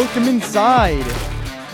welcome 0.00 0.28
inside. 0.28 1.04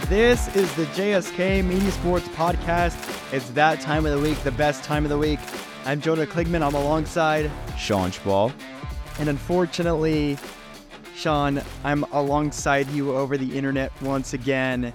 This 0.09 0.53
is 0.57 0.75
the 0.75 0.85
JSK 0.87 1.65
Media 1.65 1.93
Sports 1.93 2.27
Podcast. 2.31 2.99
It's 3.33 3.49
that 3.51 3.81
time 3.81 4.05
of 4.05 4.11
the 4.11 4.19
week, 4.19 4.37
the 4.41 4.51
best 4.51 4.83
time 4.83 5.05
of 5.05 5.11
the 5.11 5.17
week. 5.17 5.39
I'm 5.85 6.01
Jonah 6.01 6.27
Kligman. 6.27 6.67
I'm 6.67 6.75
alongside 6.75 7.49
Shaun 7.79 8.11
Shpall. 8.11 8.53
And 9.21 9.29
unfortunately, 9.29 10.37
Shaun, 11.15 11.63
I'm 11.85 12.03
alongside 12.11 12.91
you 12.91 13.15
over 13.15 13.39
the 13.39 13.57
internet 13.57 13.93
once 14.03 14.33
again. 14.33 14.93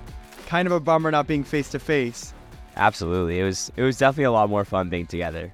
Kind 0.47 0.67
of 0.67 0.73
a 0.73 0.81
bummer 0.81 1.09
not 1.09 1.25
being 1.25 1.45
face 1.45 1.69
to 1.69 1.79
face. 1.79 2.33
Absolutely. 2.75 3.39
It 3.39 3.45
was 3.45 3.71
it 3.77 3.83
was 3.83 3.97
definitely 3.97 4.25
a 4.25 4.31
lot 4.33 4.49
more 4.49 4.65
fun 4.65 4.89
being 4.89 5.07
together. 5.07 5.53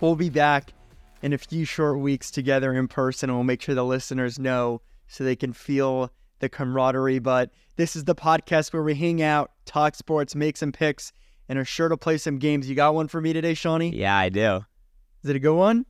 We'll 0.00 0.16
be 0.16 0.30
back 0.30 0.72
in 1.20 1.34
a 1.34 1.38
few 1.38 1.66
short 1.66 1.98
weeks 1.98 2.30
together 2.30 2.72
in 2.72 2.88
person 2.88 3.28
and 3.28 3.36
we'll 3.36 3.44
make 3.44 3.60
sure 3.60 3.74
the 3.74 3.84
listeners 3.84 4.38
know 4.38 4.80
so 5.08 5.24
they 5.24 5.36
can 5.36 5.52
feel 5.52 6.10
the 6.40 6.48
camaraderie. 6.48 7.20
But 7.20 7.50
this 7.76 7.94
is 7.94 8.04
the 8.04 8.14
podcast 8.14 8.72
where 8.72 8.82
we 8.82 8.94
hang 8.94 9.22
out, 9.22 9.52
talk 9.64 9.94
sports, 9.94 10.34
make 10.34 10.56
some 10.56 10.72
picks, 10.72 11.12
and 11.48 11.58
are 11.58 11.64
sure 11.64 11.88
to 11.88 11.96
play 11.96 12.18
some 12.18 12.38
games. 12.38 12.68
You 12.68 12.74
got 12.74 12.94
one 12.94 13.08
for 13.08 13.20
me 13.20 13.32
today, 13.32 13.54
Shawnee? 13.54 13.94
Yeah, 13.94 14.16
I 14.16 14.28
do. 14.28 14.64
Is 15.22 15.30
it 15.30 15.36
a 15.36 15.40
good 15.40 15.54
one? 15.54 15.86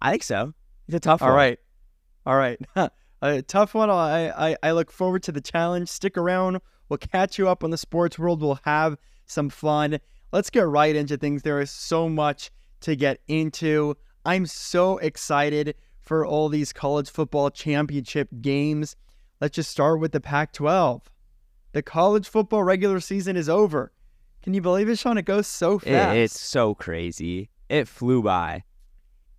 I 0.00 0.10
think 0.10 0.22
so. 0.22 0.52
It's 0.86 0.96
a 0.96 1.00
tough 1.00 1.22
All 1.22 1.28
one. 1.28 1.32
All 1.32 1.36
right. 1.36 1.58
All 2.26 2.36
right. 2.36 2.90
a 3.22 3.42
tough 3.42 3.74
one. 3.74 3.90
I, 3.90 4.50
I, 4.50 4.56
I 4.62 4.72
look 4.72 4.90
forward 4.90 5.22
to 5.24 5.32
the 5.32 5.40
challenge. 5.40 5.88
Stick 5.88 6.18
around. 6.18 6.60
We'll 6.88 6.98
catch 6.98 7.38
you 7.38 7.48
up 7.48 7.64
on 7.64 7.70
the 7.70 7.78
sports 7.78 8.18
world. 8.18 8.42
We'll 8.42 8.60
have 8.64 8.96
some 9.26 9.48
fun. 9.48 9.98
Let's 10.32 10.50
get 10.50 10.66
right 10.66 10.94
into 10.94 11.16
things. 11.16 11.42
There 11.42 11.60
is 11.60 11.70
so 11.70 12.08
much 12.08 12.50
to 12.80 12.96
get 12.96 13.20
into. 13.28 13.96
I'm 14.24 14.46
so 14.46 14.98
excited 14.98 15.74
for 16.00 16.26
all 16.26 16.48
these 16.48 16.72
college 16.72 17.10
football 17.10 17.50
championship 17.50 18.28
games. 18.40 18.96
Let's 19.40 19.56
just 19.56 19.70
start 19.70 20.00
with 20.00 20.12
the 20.12 20.20
Pac 20.20 20.52
12. 20.52 21.10
The 21.72 21.82
college 21.82 22.28
football 22.28 22.62
regular 22.62 23.00
season 23.00 23.36
is 23.36 23.48
over. 23.48 23.92
Can 24.42 24.54
you 24.54 24.60
believe 24.60 24.88
it, 24.88 24.98
Shaun? 24.98 25.18
It 25.18 25.24
goes 25.24 25.46
so 25.46 25.78
fast. 25.78 26.16
It, 26.16 26.20
it's 26.20 26.38
so 26.38 26.74
crazy. 26.74 27.50
It 27.68 27.88
flew 27.88 28.22
by. 28.22 28.62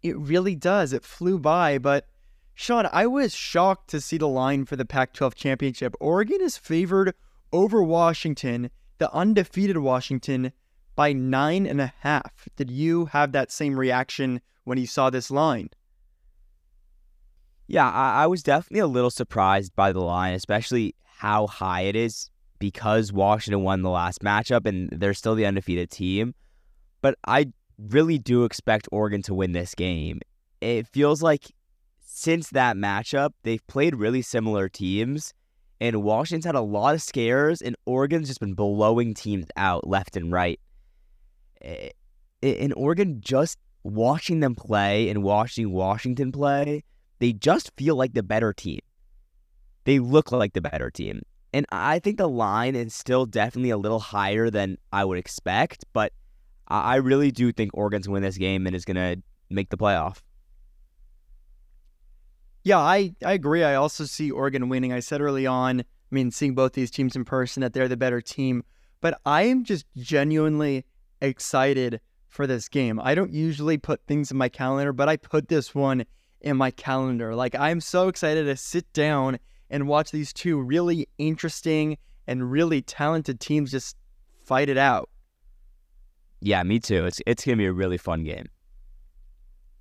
It 0.03 0.17
really 0.17 0.55
does. 0.55 0.93
It 0.93 1.03
flew 1.03 1.39
by. 1.39 1.77
But, 1.77 2.07
Shaun, 2.53 2.89
I 2.91 3.07
was 3.07 3.33
shocked 3.33 3.89
to 3.91 4.01
see 4.01 4.17
the 4.17 4.27
line 4.27 4.65
for 4.65 4.75
the 4.75 4.85
Pac 4.85 5.13
12 5.13 5.35
championship. 5.35 5.95
Oregon 5.99 6.41
is 6.41 6.57
favored 6.57 7.13
over 7.53 7.81
Washington, 7.81 8.71
the 8.97 9.11
undefeated 9.13 9.77
Washington, 9.77 10.51
by 10.95 11.13
nine 11.13 11.65
and 11.65 11.79
a 11.79 11.93
half. 11.99 12.49
Did 12.57 12.69
you 12.69 13.05
have 13.05 13.31
that 13.31 13.51
same 13.51 13.79
reaction 13.79 14.41
when 14.65 14.77
you 14.77 14.87
saw 14.87 15.09
this 15.09 15.31
line? 15.31 15.69
Yeah, 17.67 17.89
I, 17.89 18.23
I 18.23 18.27
was 18.27 18.43
definitely 18.43 18.79
a 18.79 18.87
little 18.87 19.09
surprised 19.09 19.75
by 19.75 19.91
the 19.91 20.01
line, 20.01 20.33
especially 20.33 20.95
how 21.03 21.47
high 21.47 21.81
it 21.81 21.95
is 21.95 22.29
because 22.59 23.11
Washington 23.11 23.63
won 23.63 23.81
the 23.81 23.89
last 23.89 24.21
matchup 24.21 24.65
and 24.65 24.89
they're 24.91 25.13
still 25.13 25.35
the 25.35 25.45
undefeated 25.45 25.89
team. 25.89 26.35
But 27.01 27.17
I 27.27 27.51
really 27.77 28.17
do 28.17 28.43
expect 28.43 28.87
Oregon 28.91 29.21
to 29.23 29.33
win 29.33 29.51
this 29.51 29.75
game. 29.75 30.21
It 30.61 30.87
feels 30.87 31.21
like 31.21 31.51
since 31.99 32.49
that 32.51 32.75
matchup, 32.77 33.31
they've 33.43 33.65
played 33.67 33.95
really 33.95 34.21
similar 34.21 34.69
teams, 34.69 35.33
and 35.81 36.01
Washington's 36.01 36.45
had 36.45 36.55
a 36.55 36.61
lot 36.61 36.95
of 36.95 37.01
scares, 37.01 37.61
and 37.61 37.75
Oregon's 37.85 38.27
just 38.27 38.39
been 38.39 38.53
blowing 38.53 39.13
teams 39.13 39.47
out 39.57 39.87
left 39.87 40.15
and 40.15 40.31
right. 40.31 40.59
Eh, 41.61 41.89
eh, 42.41 42.55
and 42.59 42.73
Oregon, 42.77 43.19
just 43.19 43.59
watching 43.83 44.39
them 44.39 44.55
play 44.55 45.09
and 45.09 45.23
watching 45.23 45.71
Washington 45.71 46.31
play, 46.31 46.83
they 47.25 47.33
just 47.33 47.71
feel 47.75 47.95
like 47.95 48.13
the 48.13 48.21
better 48.21 48.53
team. 48.53 48.81
They 49.85 49.97
look 49.97 50.31
like 50.31 50.53
the 50.53 50.61
better 50.61 50.91
team. 50.91 51.23
And 51.53 51.65
I 51.71 51.97
think 51.97 52.17
the 52.17 52.29
line 52.29 52.75
is 52.75 52.93
still 52.93 53.25
definitely 53.25 53.71
a 53.71 53.77
little 53.77 53.99
higher 53.99 54.51
than 54.51 54.77
I 54.93 55.05
would 55.05 55.17
expect, 55.17 55.85
but 55.91 56.13
I 56.67 56.97
really 56.97 57.31
do 57.31 57.51
think 57.51 57.71
Oregon's 57.73 58.07
win 58.07 58.21
this 58.21 58.37
game 58.37 58.67
and 58.67 58.75
is 58.75 58.85
going 58.85 58.97
to 58.97 59.23
make 59.49 59.71
the 59.71 59.77
playoff. 59.77 60.21
Yeah, 62.63 62.77
I, 62.77 63.15
I 63.25 63.33
agree. 63.33 63.63
I 63.63 63.73
also 63.73 64.05
see 64.05 64.29
Oregon 64.29 64.69
winning. 64.69 64.93
I 64.93 64.99
said 64.99 65.19
early 65.19 65.47
on, 65.47 65.79
I 65.79 65.83
mean, 66.11 66.29
seeing 66.29 66.53
both 66.53 66.73
these 66.73 66.91
teams 66.91 67.15
in 67.15 67.25
person, 67.25 67.61
that 67.61 67.73
they're 67.73 67.87
the 67.87 67.97
better 67.97 68.21
team. 68.21 68.63
But 69.01 69.19
I 69.25 69.43
am 69.43 69.63
just 69.63 69.87
genuinely 69.97 70.85
excited 71.21 72.01
for 72.27 72.45
this 72.45 72.69
game. 72.69 72.99
I 73.01 73.15
don't 73.15 73.33
usually 73.33 73.79
put 73.79 74.05
things 74.05 74.29
in 74.29 74.37
my 74.37 74.49
calendar, 74.49 74.93
but 74.93 75.09
I 75.09 75.17
put 75.17 75.47
this 75.47 75.73
one 75.73 76.05
in 76.45 76.55
my 76.55 76.71
calendar. 76.71 77.35
Like, 77.35 77.55
I'm 77.55 77.81
so 77.81 78.07
excited 78.07 78.45
to 78.45 78.55
sit 78.55 78.91
down 78.93 79.39
and 79.69 79.87
watch 79.87 80.11
these 80.11 80.31
two 80.31 80.61
really 80.61 81.09
interesting 81.17 81.97
and 82.27 82.49
really 82.49 82.81
talented 82.81 83.39
teams 83.39 83.71
just 83.71 83.97
fight 84.45 84.69
it 84.69 84.77
out. 84.77 85.09
Yeah, 86.39 86.61
me 86.63 86.79
too. 86.79 87.05
It's 87.05 87.19
it's 87.25 87.43
gonna 87.43 87.57
be 87.57 87.65
a 87.65 87.73
really 87.73 87.97
fun 87.97 88.23
game. 88.23 88.45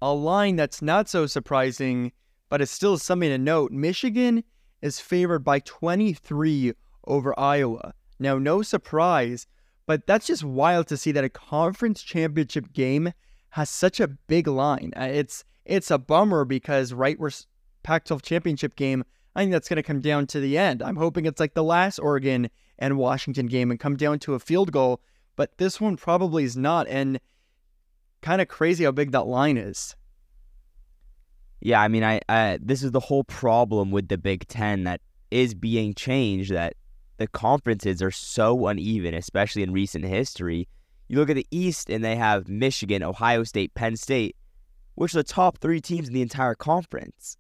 A 0.00 0.12
line 0.12 0.56
that's 0.56 0.80
not 0.80 1.08
so 1.08 1.26
surprising, 1.26 2.12
but 2.48 2.62
it's 2.62 2.72
still 2.72 2.96
something 2.98 3.28
to 3.28 3.38
note. 3.38 3.70
Michigan 3.70 4.42
is 4.80 5.00
favored 5.00 5.40
by 5.40 5.60
23 5.60 6.72
over 7.06 7.38
Iowa. 7.38 7.92
Now, 8.18 8.38
no 8.38 8.62
surprise, 8.62 9.46
but 9.86 10.06
that's 10.06 10.26
just 10.26 10.44
wild 10.44 10.86
to 10.88 10.96
see 10.96 11.12
that 11.12 11.24
a 11.24 11.28
conference 11.28 12.02
championship 12.02 12.72
game 12.72 13.12
has 13.50 13.68
such 13.68 14.00
a 14.00 14.08
big 14.08 14.46
line. 14.46 14.92
Uh, 14.96 15.04
it's 15.04 15.44
it's 15.64 15.90
a 15.90 15.98
bummer 15.98 16.44
because 16.44 16.92
right 16.92 17.18
where 17.18 17.30
Pac-12 17.82 18.22
championship 18.22 18.76
game, 18.76 19.04
I 19.34 19.40
think 19.40 19.52
that's 19.52 19.68
going 19.68 19.76
to 19.76 19.82
come 19.82 20.00
down 20.00 20.26
to 20.28 20.40
the 20.40 20.56
end. 20.58 20.82
I'm 20.82 20.96
hoping 20.96 21.26
it's 21.26 21.40
like 21.40 21.54
the 21.54 21.64
last 21.64 21.98
Oregon 21.98 22.50
and 22.78 22.98
Washington 22.98 23.46
game 23.46 23.70
and 23.70 23.80
come 23.80 23.96
down 23.96 24.18
to 24.20 24.34
a 24.34 24.38
field 24.38 24.72
goal 24.72 25.00
but 25.36 25.56
this 25.58 25.80
one 25.80 25.96
probably 25.96 26.44
is 26.44 26.56
not. 26.56 26.86
And 26.88 27.20
kind 28.22 28.40
of 28.40 28.48
crazy 28.48 28.84
how 28.84 28.92
big 28.92 29.12
that 29.12 29.26
line 29.26 29.56
is. 29.56 29.94
Yeah, 31.60 31.80
I 31.80 31.88
mean, 31.88 32.04
I, 32.04 32.20
I 32.28 32.58
this 32.60 32.82
is 32.82 32.92
the 32.92 33.00
whole 33.00 33.24
problem 33.24 33.90
with 33.90 34.08
the 34.08 34.18
Big 34.18 34.46
Ten 34.48 34.84
that 34.84 35.00
is 35.30 35.54
being 35.54 35.94
changed. 35.94 36.52
That 36.52 36.74
the 37.16 37.26
conferences 37.26 38.02
are 38.02 38.10
so 38.10 38.66
uneven, 38.66 39.14
especially 39.14 39.62
in 39.62 39.72
recent 39.72 40.04
history. 40.04 40.68
You 41.08 41.18
look 41.18 41.30
at 41.30 41.36
the 41.36 41.46
East, 41.50 41.90
and 41.90 42.04
they 42.04 42.16
have 42.16 42.48
Michigan, 42.48 43.02
Ohio 43.02 43.44
State, 43.44 43.74
Penn 43.74 43.96
State, 43.96 44.36
which 44.94 45.14
are 45.14 45.18
the 45.18 45.24
top 45.24 45.58
three 45.58 45.80
teams 45.80 46.08
in 46.08 46.14
the 46.14 46.22
entire 46.22 46.54
conference. 46.54 47.36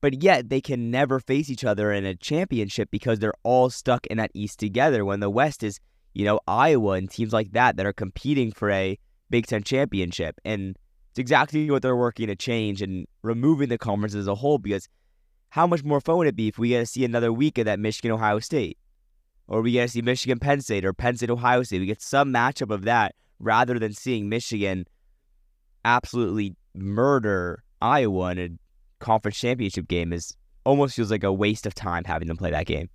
But 0.00 0.22
yet 0.22 0.50
they 0.50 0.60
can 0.60 0.90
never 0.90 1.18
face 1.18 1.48
each 1.48 1.64
other 1.64 1.92
in 1.92 2.04
a 2.04 2.14
championship 2.14 2.90
because 2.90 3.18
they're 3.18 3.34
all 3.42 3.70
stuck 3.70 4.06
in 4.06 4.18
that 4.18 4.30
East 4.34 4.58
together. 4.58 5.04
When 5.04 5.20
the 5.20 5.30
West 5.30 5.62
is 5.62 5.80
you 6.14 6.24
know, 6.24 6.40
Iowa 6.46 6.92
and 6.92 7.10
teams 7.10 7.32
like 7.32 7.52
that 7.52 7.76
that 7.76 7.86
are 7.86 7.92
competing 7.92 8.52
for 8.52 8.70
a 8.70 8.98
Big 9.28 9.46
Ten 9.46 9.62
championship. 9.62 10.40
And 10.44 10.76
it's 11.10 11.18
exactly 11.18 11.70
what 11.70 11.82
they're 11.82 11.96
working 11.96 12.28
to 12.28 12.36
change 12.36 12.80
and 12.80 13.06
removing 13.22 13.68
the 13.68 13.78
conference 13.78 14.14
as 14.14 14.28
a 14.28 14.34
whole 14.34 14.58
because 14.58 14.88
how 15.50 15.66
much 15.66 15.84
more 15.84 16.00
fun 16.00 16.16
would 16.18 16.26
it 16.26 16.36
be 16.36 16.48
if 16.48 16.58
we 16.58 16.70
get 16.70 16.80
to 16.80 16.86
see 16.86 17.04
another 17.04 17.32
week 17.32 17.58
of 17.58 17.66
that 17.66 17.78
Michigan 17.78 18.12
Ohio 18.12 18.38
State? 18.38 18.78
Or 19.46 19.60
we 19.60 19.72
get 19.72 19.82
to 19.82 19.88
see 19.88 20.02
Michigan 20.02 20.38
Penn 20.38 20.60
State 20.60 20.84
or 20.84 20.92
Penn 20.92 21.16
State 21.16 21.30
Ohio 21.30 21.62
State. 21.64 21.80
We 21.80 21.86
get 21.86 22.00
some 22.00 22.32
matchup 22.32 22.72
of 22.72 22.84
that 22.84 23.14
rather 23.38 23.78
than 23.78 23.92
seeing 23.92 24.28
Michigan 24.28 24.86
absolutely 25.84 26.56
murder 26.74 27.62
Iowa 27.80 28.32
in 28.32 28.38
a 28.38 29.04
conference 29.04 29.38
championship 29.38 29.88
game 29.88 30.12
is 30.12 30.36
almost 30.64 30.96
feels 30.96 31.10
like 31.10 31.24
a 31.24 31.32
waste 31.32 31.66
of 31.66 31.74
time 31.74 32.04
having 32.04 32.28
them 32.28 32.36
play 32.36 32.50
that 32.50 32.66
game. 32.66 32.88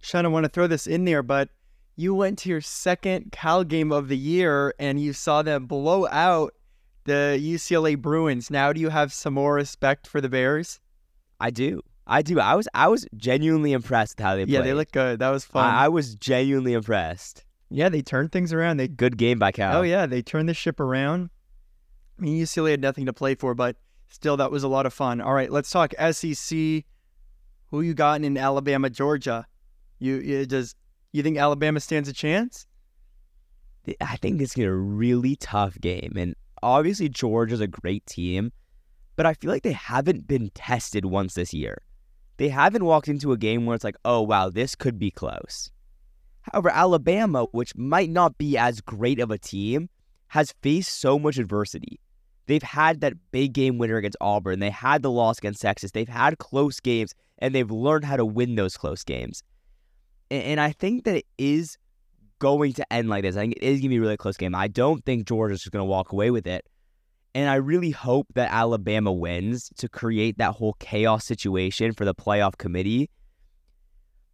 Shaun, 0.00 0.26
I 0.26 0.28
want 0.28 0.44
to 0.44 0.48
throw 0.48 0.66
this 0.66 0.86
in 0.86 1.04
there, 1.04 1.22
but 1.22 1.48
you 1.96 2.14
went 2.14 2.38
to 2.40 2.48
your 2.48 2.60
second 2.60 3.30
Cal 3.32 3.62
game 3.64 3.92
of 3.92 4.08
the 4.08 4.16
year 4.16 4.74
and 4.78 5.00
you 5.00 5.12
saw 5.12 5.42
them 5.42 5.66
blow 5.66 6.08
out 6.08 6.54
the 7.04 7.38
UCLA 7.40 7.96
Bruins. 7.96 8.50
Now, 8.50 8.72
do 8.72 8.80
you 8.80 8.88
have 8.88 9.12
some 9.12 9.34
more 9.34 9.54
respect 9.54 10.06
for 10.06 10.20
the 10.20 10.28
Bears? 10.28 10.80
I 11.40 11.50
do. 11.50 11.82
I 12.06 12.22
do. 12.22 12.40
I 12.40 12.54
was 12.54 12.68
I 12.74 12.88
was 12.88 13.06
genuinely 13.16 13.72
impressed 13.72 14.18
with 14.18 14.24
how 14.24 14.34
they 14.34 14.44
played. 14.44 14.54
Yeah, 14.54 14.62
they 14.62 14.74
look 14.74 14.90
good. 14.90 15.20
That 15.20 15.30
was 15.30 15.44
fun. 15.44 15.64
I, 15.64 15.84
I 15.84 15.88
was 15.88 16.16
genuinely 16.16 16.72
impressed. 16.72 17.44
Yeah, 17.70 17.88
they 17.88 18.02
turned 18.02 18.32
things 18.32 18.52
around. 18.52 18.76
They 18.78 18.88
good 18.88 19.16
game 19.16 19.38
by 19.38 19.52
Cal. 19.52 19.78
Oh 19.78 19.82
yeah, 19.82 20.06
they 20.06 20.20
turned 20.20 20.48
the 20.48 20.54
ship 20.54 20.80
around. 20.80 21.30
I 22.18 22.22
mean, 22.22 22.42
UCLA 22.42 22.72
had 22.72 22.80
nothing 22.80 23.06
to 23.06 23.12
play 23.12 23.34
for, 23.34 23.54
but 23.54 23.76
still, 24.08 24.36
that 24.36 24.50
was 24.50 24.62
a 24.62 24.68
lot 24.68 24.86
of 24.86 24.92
fun. 24.92 25.20
All 25.20 25.34
right, 25.34 25.50
let's 25.50 25.70
talk 25.70 25.94
SEC. 26.12 26.84
Who 27.70 27.80
you 27.80 27.94
got 27.94 28.22
in 28.22 28.36
Alabama, 28.36 28.90
Georgia? 28.90 29.46
You, 29.98 30.16
you 30.16 30.46
does 30.46 30.74
you 31.12 31.22
think 31.22 31.38
Alabama 31.38 31.80
stands 31.80 32.08
a 32.08 32.12
chance? 32.12 32.66
I 34.00 34.16
think 34.16 34.40
it's 34.40 34.54
gonna 34.54 34.66
be 34.66 34.70
a 34.70 34.74
really 34.74 35.36
tough 35.36 35.80
game, 35.80 36.12
and 36.16 36.34
obviously 36.62 37.08
Georgia's 37.08 37.60
a 37.60 37.66
great 37.66 38.04
team, 38.06 38.52
but 39.16 39.26
I 39.26 39.34
feel 39.34 39.50
like 39.50 39.62
they 39.62 39.72
haven't 39.72 40.26
been 40.26 40.50
tested 40.54 41.04
once 41.04 41.34
this 41.34 41.52
year. 41.52 41.82
They 42.36 42.48
haven't 42.48 42.84
walked 42.84 43.08
into 43.08 43.32
a 43.32 43.36
game 43.36 43.66
where 43.66 43.74
it's 43.74 43.84
like, 43.84 43.96
oh 44.04 44.22
wow, 44.22 44.50
this 44.50 44.74
could 44.74 44.98
be 44.98 45.10
close. 45.10 45.70
However, 46.42 46.70
Alabama, 46.70 47.46
which 47.52 47.76
might 47.76 48.10
not 48.10 48.36
be 48.36 48.58
as 48.58 48.80
great 48.80 49.20
of 49.20 49.30
a 49.30 49.38
team, 49.38 49.88
has 50.32 50.54
faced 50.62 50.98
so 50.98 51.18
much 51.18 51.36
adversity. 51.36 52.00
They've 52.46 52.62
had 52.62 53.02
that 53.02 53.12
big 53.32 53.52
game 53.52 53.76
winner 53.76 53.98
against 53.98 54.16
Auburn. 54.18 54.60
They 54.60 54.70
had 54.70 55.02
the 55.02 55.10
loss 55.10 55.36
against 55.36 55.60
Texas. 55.60 55.90
They've 55.90 56.08
had 56.08 56.38
close 56.38 56.80
games, 56.80 57.12
and 57.40 57.54
they've 57.54 57.70
learned 57.70 58.06
how 58.06 58.16
to 58.16 58.24
win 58.24 58.54
those 58.54 58.78
close 58.78 59.04
games. 59.04 59.42
And, 60.30 60.42
and 60.42 60.60
I 60.60 60.72
think 60.72 61.04
that 61.04 61.16
it 61.16 61.26
is 61.36 61.76
going 62.38 62.72
to 62.72 62.92
end 62.92 63.10
like 63.10 63.24
this. 63.24 63.36
I 63.36 63.40
think 63.40 63.56
it 63.58 63.62
is 63.62 63.80
going 63.80 63.82
to 63.82 63.88
be 63.90 63.96
a 63.98 64.00
really 64.00 64.16
close 64.16 64.38
game. 64.38 64.54
I 64.54 64.68
don't 64.68 65.04
think 65.04 65.28
Georgia's 65.28 65.60
just 65.60 65.70
going 65.70 65.82
to 65.82 65.90
walk 65.90 66.12
away 66.12 66.30
with 66.30 66.46
it. 66.46 66.66
And 67.34 67.50
I 67.50 67.56
really 67.56 67.90
hope 67.90 68.26
that 68.34 68.50
Alabama 68.50 69.12
wins 69.12 69.70
to 69.76 69.86
create 69.86 70.38
that 70.38 70.52
whole 70.52 70.76
chaos 70.80 71.26
situation 71.26 71.92
for 71.92 72.06
the 72.06 72.14
playoff 72.14 72.56
committee. 72.56 73.10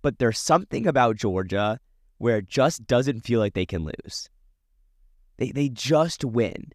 But 0.03 0.21
there's 0.21 0.39
something 0.39 0.87
about 0.87 1.17
Georgia 1.17 1.81
where 2.19 2.37
it 2.37 2.49
just 2.49 2.87
doesn't 2.87 3.23
feel 3.23 3.41
like 3.41 3.55
they 3.55 3.67
can 3.67 3.83
lose. 3.83 4.31
They 5.39 5.51
they 5.53 5.69
just 5.69 6.25
win. 6.25 6.73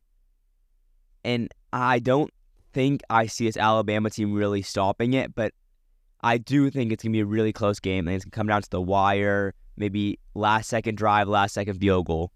And 1.23 1.53
I 1.71 1.99
don't 1.99 2.31
think 2.73 3.01
I 3.09 3.27
see 3.27 3.45
this 3.45 3.57
Alabama 3.57 4.09
team 4.09 4.33
really 4.33 4.61
stopping 4.61 5.13
it, 5.13 5.35
but 5.35 5.53
I 6.21 6.37
do 6.37 6.69
think 6.69 6.91
it's 6.91 7.03
gonna 7.03 7.13
be 7.13 7.19
a 7.19 7.25
really 7.25 7.53
close 7.53 7.79
game. 7.79 8.07
and 8.07 8.15
it's 8.15 8.25
gonna 8.25 8.31
come 8.31 8.47
down 8.47 8.61
to 8.61 8.69
the 8.69 8.81
wire, 8.81 9.53
maybe 9.77 10.19
last 10.33 10.69
second 10.69 10.97
drive, 10.97 11.27
last 11.27 11.53
second 11.53 11.79
field 11.79 12.07
goal. 12.07 12.31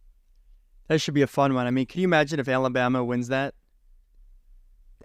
That 0.87 0.99
should 0.99 1.13
be 1.13 1.21
a 1.21 1.27
fun 1.27 1.53
one. 1.53 1.67
I 1.67 1.71
mean, 1.71 1.85
can 1.85 2.01
you 2.01 2.07
imagine 2.07 2.39
if 2.39 2.47
Alabama 2.47 3.03
wins 3.03 3.27
that? 3.29 3.53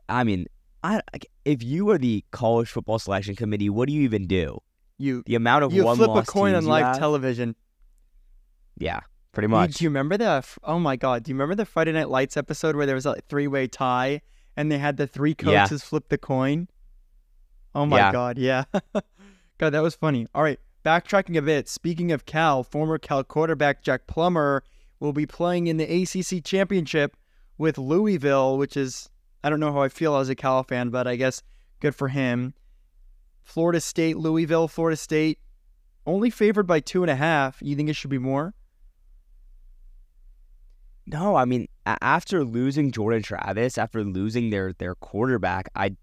I 0.08 0.24
mean, 0.24 0.46
I 0.82 1.00
if 1.44 1.62
you 1.62 1.90
are 1.90 1.98
the 1.98 2.24
college 2.32 2.68
football 2.68 2.98
selection 2.98 3.36
committee, 3.36 3.70
what 3.70 3.88
do 3.88 3.94
you 3.94 4.02
even 4.02 4.26
do? 4.26 4.58
You 4.98 5.22
the 5.26 5.34
amount 5.34 5.64
of 5.64 5.72
you 5.72 5.84
one 5.84 5.96
flip 5.96 6.10
a 6.14 6.22
coin 6.22 6.54
on 6.54 6.66
live 6.66 6.98
television. 6.98 7.56
Yeah, 8.78 9.00
pretty 9.32 9.48
much. 9.48 9.74
Do 9.74 9.84
you 9.84 9.90
remember 9.90 10.16
the? 10.16 10.44
Oh 10.62 10.78
my 10.78 10.96
God! 10.96 11.22
Do 11.24 11.30
you 11.30 11.34
remember 11.34 11.54
the 11.54 11.64
Friday 11.66 11.92
Night 11.92 12.08
Lights 12.08 12.36
episode 12.36 12.76
where 12.76 12.86
there 12.86 12.94
was 12.94 13.06
a 13.06 13.16
three-way 13.28 13.66
tie 13.66 14.20
and 14.56 14.70
they 14.70 14.78
had 14.78 14.96
the 14.96 15.06
three 15.06 15.34
Yeah. 15.42 15.64
coaches 15.64 15.82
flip 15.82 16.08
the 16.08 16.18
coin? 16.18 16.68
Oh 17.74 17.86
my 17.86 17.98
Yeah. 17.98 18.12
God! 18.12 18.38
Yeah. 18.38 18.64
God, 19.58 19.70
that 19.70 19.82
was 19.82 19.94
funny. 19.94 20.26
All 20.34 20.42
right, 20.42 20.58
backtracking 20.84 21.36
a 21.36 21.42
bit. 21.42 21.68
Speaking 21.68 22.12
of 22.12 22.26
Cal, 22.26 22.62
former 22.62 22.98
Cal 22.98 23.22
quarterback 23.24 23.82
Jack 23.82 24.06
Plummer 24.06 24.64
will 25.00 25.12
be 25.12 25.26
playing 25.26 25.66
in 25.66 25.76
the 25.78 25.84
ACC 26.02 26.44
championship 26.44 27.16
with 27.58 27.78
Louisville, 27.78 28.58
which 28.58 28.76
is 28.76 29.08
I 29.44 29.50
don't 29.50 29.60
know 29.60 29.72
how 29.72 29.82
I 29.82 29.88
feel 29.88 30.16
as 30.16 30.28
a 30.28 30.34
Cal 30.34 30.62
fan, 30.62 30.90
but 30.90 31.06
I 31.06 31.16
guess 31.16 31.42
good 31.80 31.94
for 31.94 32.08
him. 32.08 32.54
Florida 33.42 33.80
State, 33.80 34.16
Louisville, 34.16 34.68
Florida 34.68 34.96
State, 34.96 35.38
only 36.06 36.30
favored 36.30 36.66
by 36.66 36.78
two 36.80 37.02
and 37.02 37.10
a 37.10 37.16
half. 37.16 37.58
You 37.60 37.74
think 37.74 37.88
it 37.88 37.94
should 37.96 38.10
be 38.10 38.18
more? 38.18 38.54
No, 41.12 41.36
I 41.36 41.44
mean, 41.44 41.68
after 41.84 42.42
losing 42.44 42.90
Jordan 42.90 43.22
Travis, 43.22 43.76
after 43.76 44.02
losing 44.02 44.50
their 44.50 44.72
their 44.72 44.94
quarterback, 44.94 45.68
I 45.76 45.96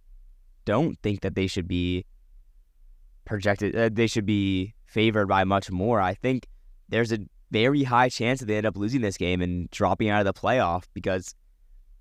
don't 0.65 0.99
think 1.01 1.21
that 1.21 1.35
they 1.35 1.47
should 1.47 1.67
be 1.67 2.05
projected. 3.25 3.75
Uh, 3.75 3.89
they 3.91 4.07
should 4.07 4.25
be 4.25 4.75
favored 4.85 5.27
by 5.27 5.43
much 5.43 5.71
more. 5.71 5.99
I 5.99 6.13
think 6.13 6.47
there's 6.89 7.11
a 7.11 7.19
very 7.51 7.83
high 7.83 8.09
chance 8.09 8.39
that 8.39 8.45
they 8.45 8.57
end 8.57 8.67
up 8.67 8.77
losing 8.77 9.01
this 9.01 9.17
game 9.17 9.41
and 9.41 9.69
dropping 9.71 10.09
out 10.09 10.25
of 10.25 10.25
the 10.25 10.39
playoff 10.39 10.83
because 10.93 11.33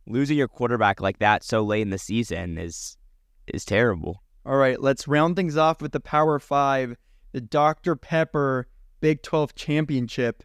losing 0.06 0.36
your 0.36 0.48
quarterback 0.48 1.00
like 1.00 1.18
that 1.18 1.42
so 1.42 1.62
late 1.62 1.82
in 1.82 1.90
the 1.90 1.98
season 1.98 2.58
is 2.58 2.98
is 3.46 3.64
terrible. 3.64 4.22
All 4.44 4.56
right, 4.56 4.80
let's 4.80 5.08
round 5.08 5.36
things 5.36 5.56
off 5.56 5.80
with 5.80 5.92
the 5.92 6.00
Power 6.00 6.38
Five, 6.38 6.96
the 7.32 7.40
Dr. 7.40 7.96
Pepper 7.96 8.66
Big 9.00 9.22
12 9.22 9.54
Championship. 9.54 10.42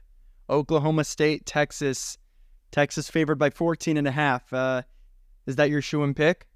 Oklahoma 0.49 1.03
State, 1.03 1.45
Texas. 1.45 2.17
Texas 2.73 3.09
favored 3.09 3.37
by 3.37 3.49
14 3.49 3.95
and 3.95 4.07
a 4.07 4.11
half. 4.11 4.51
Uh, 4.51 4.81
is 5.45 5.55
that 5.55 5.69
your 5.69 5.81
shoe 5.81 6.03
and 6.03 6.15
pick? 6.15 6.47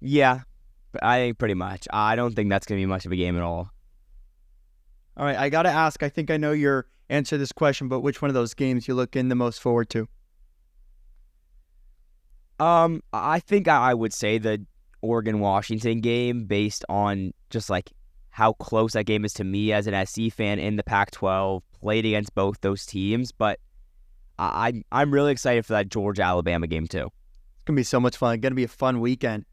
Yeah, 0.00 0.40
I 1.02 1.18
think 1.18 1.38
pretty 1.38 1.54
much. 1.54 1.86
I 1.90 2.16
don't 2.16 2.34
think 2.34 2.50
that's 2.50 2.66
gonna 2.66 2.80
be 2.80 2.86
much 2.86 3.06
of 3.06 3.12
a 3.12 3.16
game 3.16 3.36
at 3.36 3.42
all. 3.42 3.70
All 5.16 5.24
right, 5.24 5.36
I 5.36 5.48
got 5.48 5.62
to 5.62 5.68
ask. 5.68 6.02
I 6.02 6.08
think 6.08 6.30
I 6.30 6.38
know 6.38 6.52
your 6.52 6.86
answer 7.10 7.34
to 7.36 7.38
this 7.38 7.52
question, 7.52 7.88
but 7.88 8.00
which 8.00 8.22
one 8.22 8.30
of 8.30 8.34
those 8.34 8.54
games 8.54 8.88
you 8.88 8.94
look 8.94 9.16
in 9.16 9.28
the 9.28 9.34
most 9.34 9.60
forward 9.60 9.90
to? 9.90 10.08
Um, 12.58 13.02
I 13.12 13.40
think 13.40 13.68
I 13.68 13.92
would 13.92 14.12
say 14.12 14.38
the 14.38 14.64
Oregon 15.02 15.40
Washington 15.40 16.00
game 16.00 16.44
based 16.44 16.84
on 16.88 17.32
just 17.50 17.68
like 17.68 17.90
how 18.40 18.54
close 18.54 18.94
that 18.94 19.04
game 19.04 19.22
is 19.26 19.34
to 19.34 19.44
me 19.44 19.70
as 19.70 19.86
an 19.86 20.06
SC 20.06 20.32
fan 20.32 20.58
in 20.58 20.76
the 20.76 20.82
Pac-12. 20.82 21.60
Played 21.78 22.06
against 22.06 22.34
both 22.34 22.58
those 22.62 22.86
teams, 22.86 23.32
but 23.32 23.60
I 24.38 24.68
I'm- 24.68 24.84
I'm 24.90 25.12
really 25.12 25.30
excited 25.30 25.66
for 25.66 25.74
that 25.74 25.90
Georgia 25.90 26.22
Alabama 26.22 26.66
game 26.66 26.86
too, 26.86 27.08
It's 27.56 27.64
going 27.66 27.76
to 27.76 27.80
be 27.80 27.84
so 27.84 28.00
much 28.00 28.16
fun. 28.16 28.32
It's 28.32 28.40
going 28.40 28.52
to 28.52 28.56
be 28.56 28.64
a 28.64 28.68
fun 28.68 29.00
weekend. 29.00 29.44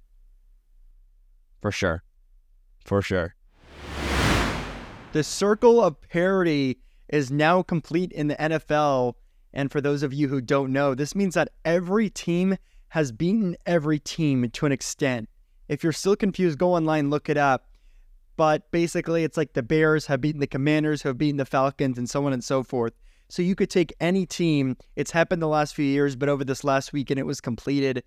for 1.62 1.70
sure, 1.70 2.02
for 2.86 3.02
sure. 3.02 3.36
The 5.12 5.22
circle 5.24 5.84
of 5.84 6.00
parity 6.00 6.80
is 7.10 7.30
now 7.30 7.64
complete 7.64 8.14
in 8.14 8.28
the 8.30 8.36
NFL. 8.36 9.16
And 9.54 9.70
for 9.70 9.82
those 9.82 10.02
of 10.02 10.14
you 10.14 10.30
who 10.30 10.40
don't 10.40 10.72
know, 10.72 10.96
this 10.96 11.14
means 11.14 11.34
that 11.34 11.50
every 11.66 12.10
team 12.10 12.56
has 12.90 13.12
beaten 13.12 13.58
every 13.66 14.00
team 14.00 14.50
to 14.50 14.66
an 14.66 14.72
extent. 14.72 15.28
If 15.68 15.84
you're 15.84 15.92
still 15.92 16.16
confused, 16.16 16.58
go 16.58 16.74
online, 16.74 17.10
look 17.10 17.28
it 17.28 17.36
up. 17.38 17.67
But 18.38 18.72
basically, 18.72 19.24
it's 19.24 19.36
like 19.36 19.54
the 19.54 19.64
Bears 19.64 20.06
have 20.06 20.22
beaten 20.22 20.40
the 20.40 20.48
Commanders, 20.48 21.02
who 21.02 21.10
have 21.10 21.18
beaten 21.18 21.38
the 21.38 21.46
Falcons, 21.46 21.98
and 21.98 22.10
so 22.10 22.26
on 22.26 22.34
and 22.34 22.44
so 22.44 22.64
forth. 22.64 22.94
So 23.30 23.42
you 23.42 23.56
could 23.56 23.70
take 23.70 23.94
any 24.00 24.26
team. 24.26 24.78
It's 24.96 25.12
happened 25.12 25.42
the 25.42 25.48
last 25.48 25.76
few 25.76 25.86
years, 25.86 26.16
but 26.16 26.30
over 26.30 26.46
this 26.46 26.64
last 26.64 26.94
weekend, 26.94 27.20
it 27.20 27.26
was 27.26 27.42
completed. 27.42 28.04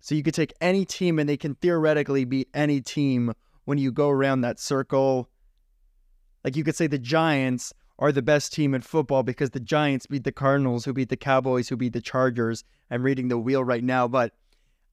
So 0.00 0.14
you 0.14 0.22
could 0.22 0.34
take 0.34 0.52
any 0.60 0.84
team, 0.84 1.18
and 1.18 1.28
they 1.28 1.36
can 1.36 1.54
theoretically 1.54 2.24
beat 2.24 2.48
any 2.52 2.80
team 2.80 3.32
when 3.64 3.78
you 3.78 3.92
go 3.92 4.10
around 4.10 4.40
that 4.40 4.58
circle. 4.58 5.30
Like 6.44 6.56
you 6.56 6.64
could 6.64 6.76
say 6.76 6.88
the 6.88 6.98
Giants 6.98 7.72
are 8.00 8.12
the 8.12 8.22
best 8.22 8.52
team 8.52 8.74
in 8.74 8.80
football 8.80 9.22
because 9.22 9.50
the 9.50 9.60
Giants 9.60 10.06
beat 10.06 10.24
the 10.24 10.32
Cardinals, 10.32 10.84
who 10.84 10.92
beat 10.92 11.08
the 11.08 11.16
Cowboys, 11.16 11.68
who 11.68 11.76
beat 11.76 11.92
the 11.92 12.00
Chargers. 12.00 12.64
I'm 12.90 13.02
reading 13.02 13.28
the 13.28 13.38
wheel 13.38 13.62
right 13.62 13.82
now, 13.82 14.08
but 14.08 14.32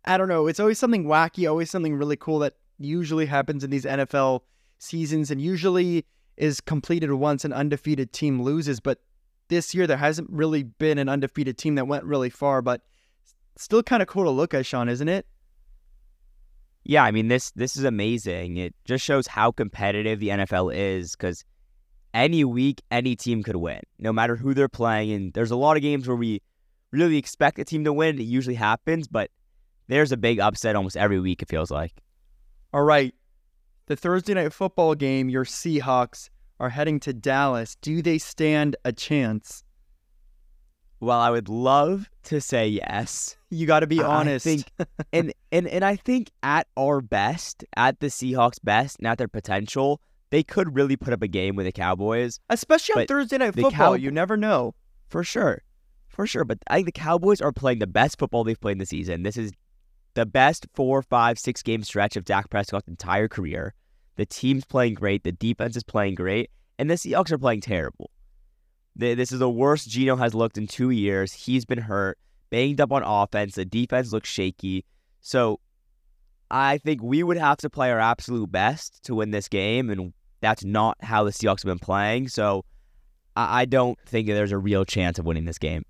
I 0.05 0.17
don't 0.17 0.27
know. 0.27 0.47
It's 0.47 0.59
always 0.59 0.77
something 0.77 1.05
wacky, 1.05 1.49
always 1.49 1.71
something 1.71 1.95
really 1.95 2.17
cool 2.17 2.39
that 2.39 2.53
usually 2.77 3.25
happens 3.25 3.63
in 3.63 3.69
these 3.69 3.85
NFL 3.85 4.41
seasons 4.77 5.31
and 5.31 5.41
usually 5.41 6.05
is 6.37 6.61
completed 6.61 7.11
once 7.11 7.45
an 7.45 7.53
undefeated 7.53 8.11
team 8.11 8.41
loses. 8.41 8.79
But 8.79 8.99
this 9.47 9.73
year, 9.73 9.87
there 9.87 9.97
hasn't 9.97 10.29
really 10.29 10.63
been 10.63 10.97
an 10.97 11.09
undefeated 11.09 11.57
team 11.57 11.75
that 11.75 11.87
went 11.87 12.03
really 12.03 12.29
far, 12.29 12.61
but 12.61 12.81
still 13.57 13.83
kind 13.83 14.01
of 14.01 14.07
cool 14.07 14.23
to 14.23 14.31
look 14.31 14.53
at, 14.53 14.65
Shaun, 14.65 14.89
isn't 14.89 15.07
it? 15.07 15.25
Yeah, 16.87 17.03
I 17.03 17.09
mean 17.09 17.29
this 17.29 17.49
this 17.51 17.75
is 17.75 17.83
amazing. 17.83 18.57
It 18.57 18.75
just 18.85 19.03
shows 19.03 19.25
how 19.25 19.51
competitive 19.51 20.19
the 20.19 20.29
NFL 20.29 20.73
is 20.75 21.15
because 21.15 21.43
any 22.13 22.43
week 22.45 22.81
any 22.91 23.15
team 23.15 23.41
could 23.41 23.55
win, 23.55 23.81
no 23.97 24.13
matter 24.13 24.35
who 24.35 24.53
they're 24.53 24.69
playing. 24.69 25.11
And 25.11 25.33
there's 25.33 25.49
a 25.49 25.55
lot 25.55 25.77
of 25.77 25.81
games 25.81 26.07
where 26.07 26.15
we 26.15 26.43
really 26.91 27.17
expect 27.17 27.57
a 27.57 27.65
team 27.65 27.83
to 27.85 27.93
win. 27.93 28.19
It 28.19 28.23
usually 28.23 28.55
happens, 28.55 29.07
but 29.07 29.31
there's 29.87 30.11
a 30.11 30.17
big 30.17 30.39
upset 30.39 30.75
almost 30.75 30.95
every 30.95 31.19
week. 31.19 31.41
It 31.41 31.49
feels 31.49 31.71
like. 31.71 31.93
All 32.71 32.83
right. 32.83 33.15
The 33.87 33.95
Thursday 33.95 34.33
night 34.33 34.51
football 34.51 34.95
game, 34.95 35.29
your 35.29 35.45
Seahawks 35.45 36.29
are 36.59 36.69
heading 36.69 36.99
to 37.01 37.13
Dallas. 37.13 37.75
Do 37.81 38.01
they 38.01 38.17
stand 38.17 38.75
a 38.83 38.91
chance? 38.91 39.63
Well, 40.99 41.19
I 41.19 41.29
would 41.29 41.49
love 41.49 42.09
to 42.23 42.41
say 42.41 42.67
yes. 42.67 43.37
You 43.51 43.67
got 43.67 43.81
to 43.81 43.87
be 43.87 44.01
I 44.01 44.07
honest. 44.07 44.43
think, 44.43 44.71
and 45.13 45.33
and 45.51 45.67
and 45.67 45.85
I 45.85 45.97
think 45.97 46.31
at 46.41 46.67
our 46.75 47.01
best, 47.01 47.63
at 47.75 47.99
the 47.99 48.07
Seahawks' 48.07 48.57
best, 48.63 48.97
and 48.97 49.07
at 49.07 49.19
their 49.19 49.27
potential, 49.27 50.01
they 50.31 50.41
could 50.41 50.75
really 50.75 50.95
put 50.95 51.13
up 51.13 51.21
a 51.21 51.27
game 51.27 51.55
with 51.55 51.67
the 51.67 51.71
Cowboys. 51.71 52.39
Especially 52.49 53.01
on 53.01 53.07
Thursday 53.07 53.37
night 53.37 53.53
football, 53.53 53.71
Cow- 53.71 53.93
you 53.93 54.09
never 54.09 54.35
know. 54.35 54.73
For 55.07 55.23
sure. 55.23 55.61
For 56.07 56.25
sure. 56.25 56.43
But 56.43 56.59
I 56.67 56.75
think 56.77 56.87
the 56.87 56.91
Cowboys 56.91 57.39
are 57.41 57.51
playing 57.51 57.79
the 57.79 57.87
best 57.87 58.17
football 58.17 58.43
they've 58.43 58.59
played 58.59 58.73
in 58.73 58.77
the 58.79 58.85
season. 58.85 59.23
This 59.23 59.37
is 59.37 59.51
the 60.15 60.25
best 60.25 60.65
four, 60.73 61.01
five, 61.01 61.37
six 61.37 61.61
game 61.61 61.83
stretch 61.83 62.15
of 62.15 62.25
Dak 62.25 62.49
Prescott's 62.49 62.87
entire 62.87 63.27
career. 63.27 63.73
The 64.15 64.25
team's 64.25 64.65
playing 64.65 64.95
great. 64.95 65.23
The 65.23 65.33
defense 65.33 65.75
is 65.75 65.83
playing 65.83 66.15
great. 66.15 66.49
And 66.79 66.89
the 66.89 66.95
Seahawks 66.95 67.31
are 67.31 67.37
playing 67.37 67.61
terrible. 67.61 68.09
This 68.95 69.31
is 69.31 69.39
the 69.39 69.49
worst 69.49 69.89
Geno 69.89 70.15
has 70.15 70.33
looked 70.33 70.57
in 70.57 70.67
two 70.67 70.89
years. 70.89 71.33
He's 71.33 71.65
been 71.65 71.79
hurt, 71.79 72.17
banged 72.49 72.79
up 72.79 72.93
on 72.93 73.03
offense. 73.03 73.55
The 73.55 73.65
defense 73.65 74.13
looks 74.13 74.29
shaky. 74.29 74.85
So 75.19 75.59
I 76.49 76.77
think 76.77 77.03
we 77.03 77.21
would 77.21 77.37
have 77.37 77.57
to 77.57 77.69
play 77.69 77.91
our 77.91 77.99
absolute 77.99 78.51
best 78.51 79.03
to 79.03 79.15
win 79.15 79.31
this 79.31 79.49
game. 79.49 79.89
And 79.89 80.13
that's 80.39 80.63
not 80.63 80.97
how 81.01 81.25
the 81.25 81.31
Seahawks 81.31 81.63
have 81.63 81.65
been 81.65 81.79
playing. 81.79 82.29
So 82.29 82.63
I 83.35 83.65
don't 83.65 83.99
think 84.05 84.27
there's 84.27 84.53
a 84.53 84.57
real 84.57 84.85
chance 84.85 85.19
of 85.19 85.25
winning 85.25 85.43
this 85.43 85.57
game. 85.57 85.83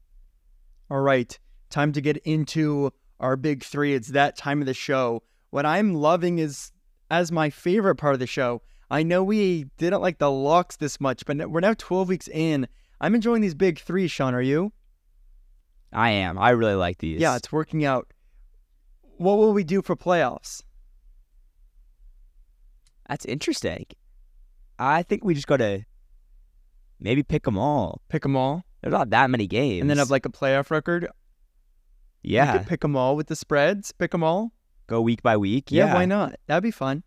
All 0.89 1.01
right. 1.01 1.37
Time 1.69 1.91
to 1.93 2.01
get 2.01 2.17
into 2.17 2.91
our 3.19 3.35
big 3.35 3.63
three. 3.63 3.93
It's 3.93 4.09
that 4.09 4.35
time 4.37 4.59
of 4.61 4.65
the 4.65 4.73
show. 4.73 5.23
What 5.49 5.65
I'm 5.65 5.93
loving 5.93 6.37
is, 6.39 6.71
as 7.09 7.31
my 7.31 7.49
favorite 7.49 7.95
part 7.95 8.13
of 8.13 8.19
the 8.19 8.27
show, 8.27 8.61
I 8.89 9.03
know 9.03 9.23
we 9.23 9.65
didn't 9.77 10.01
like 10.01 10.17
the 10.19 10.29
locks 10.31 10.75
this 10.77 10.99
much, 10.99 11.25
but 11.25 11.49
we're 11.49 11.59
now 11.59 11.73
12 11.77 12.07
weeks 12.09 12.27
in. 12.27 12.67
I'm 13.01 13.15
enjoying 13.15 13.41
these 13.41 13.55
big 13.55 13.79
three, 13.79 14.07
Shaun. 14.07 14.33
Are 14.35 14.41
you? 14.41 14.71
I 15.93 16.09
am. 16.11 16.37
I 16.37 16.49
really 16.51 16.75
like 16.75 16.97
these. 16.99 17.19
Yeah, 17.21 17.35
it's 17.35 17.51
working 17.51 17.85
out. 17.85 18.11
What 19.17 19.37
will 19.37 19.53
we 19.53 19.63
do 19.63 19.81
for 19.81 19.95
playoffs? 19.95 20.61
That's 23.07 23.25
interesting. 23.25 23.85
I 24.77 25.03
think 25.03 25.23
we 25.23 25.35
just 25.35 25.47
got 25.47 25.57
to 25.57 25.85
maybe 26.99 27.23
pick 27.23 27.43
them 27.43 27.57
all. 27.57 28.01
Pick 28.09 28.23
them 28.23 28.35
all, 28.35 28.63
There's 28.81 28.91
not 28.91 29.09
that 29.11 29.29
many 29.29 29.47
games. 29.47 29.81
and 29.81 29.89
then 29.89 29.97
have 29.97 30.11
like 30.11 30.25
a 30.25 30.29
playoff 30.29 30.69
record. 30.69 31.07
Yeah, 32.27 32.57
could 32.57 32.67
pick 32.67 32.81
them 32.81 32.95
all 32.95 33.15
with 33.15 33.27
the 33.27 33.35
spreads. 33.35 33.91
Pick 33.91 34.11
them 34.11 34.23
all. 34.23 34.51
go 34.87 35.01
week 35.01 35.21
by 35.23 35.37
week. 35.37 35.71
Yeah, 35.71 35.85
Yeah, 35.87 35.93
why 35.93 36.05
not? 36.05 36.35
That'd 36.47 36.63
be 36.63 36.71
fun. 36.71 37.03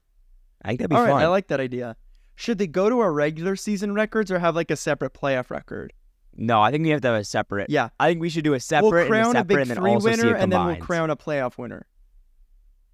I 0.63 0.69
think 0.69 0.81
that'd 0.81 0.91
be 0.91 0.97
All 0.97 1.03
right, 1.03 1.11
fun. 1.11 1.23
I 1.23 1.27
like 1.27 1.49
that 1.49 1.61
idea. 1.61 1.97
Should 2.35 2.59
they 2.59 2.67
go 2.67 2.89
to 2.89 3.01
our 3.01 3.13
regular 3.13 3.57
season 3.57 3.95
records 3.95 4.31
or 4.31 4.39
have 4.39 4.55
like 4.55 4.71
a 4.71 4.77
separate 4.77 5.13
playoff 5.15 5.51
record? 5.51 5.93
no, 6.41 6.63
I 6.63 6.71
think 6.71 6.85
we 6.85 6.91
have 6.91 7.01
to 7.01 7.09
have 7.09 7.21
a 7.21 7.25
separate. 7.25 7.69
Yeah, 7.69 7.89
I 7.99 8.09
think 8.09 8.21
we 8.21 8.29
should 8.31 8.45
do 8.45 8.55
a 8.55 8.61
separate 8.61 8.91
we'll 8.91 8.99
and 9.01 9.07
a 9.07 9.11
crown 9.11 9.27
a, 9.37 9.39
separate 9.41 9.49
big 9.49 9.59
and 9.59 9.71
then 9.71 9.77
three 9.77 9.97
winner, 9.97 10.35
and 10.37 10.53
then 10.53 10.67
we'll 10.67 10.77
crown 10.77 11.11
a 11.11 11.17
playoff 11.17 11.59
winner. 11.59 11.87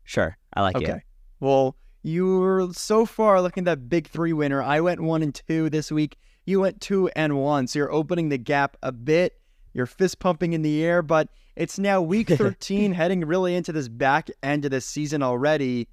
Sure, 0.03 0.37
I 0.55 0.63
like 0.63 0.77
Okay. 0.77 0.93
it. 0.93 1.03
Well, 1.41 1.77
you 2.03 2.39
were 2.39 2.69
so 2.73 3.05
far 3.07 3.41
looking 3.43 3.63
at 3.63 3.65
that 3.67 3.89
big 3.89 4.09
three 4.09 4.33
winner. 4.33 4.63
I 4.63 4.81
went 4.81 5.01
one 5.01 5.23
and 5.23 5.35
two 5.35 5.69
this 5.71 5.91
week. 5.93 6.17
You 6.47 6.61
went 6.61 6.81
two 6.81 7.09
and 7.17 7.39
one. 7.39 7.67
So 7.67 7.79
you're 7.81 7.93
opening 7.93 8.29
the 8.29 8.39
gap 8.39 8.77
a 8.83 8.93
bit. 8.93 9.35
You're 9.75 9.87
fist 9.87 10.21
pumping 10.21 10.53
in 10.53 10.63
the 10.63 10.83
air, 10.85 11.03
but 11.03 11.29
it's 11.57 11.79
now 11.79 12.01
week 12.01 12.29
13, 12.31 12.93
heading 12.93 13.25
really 13.25 13.57
into 13.57 13.73
this 13.73 13.89
back 13.89 14.31
end 14.43 14.65
of 14.65 14.71
the 14.71 14.81
season 14.81 15.23
already. 15.23 15.89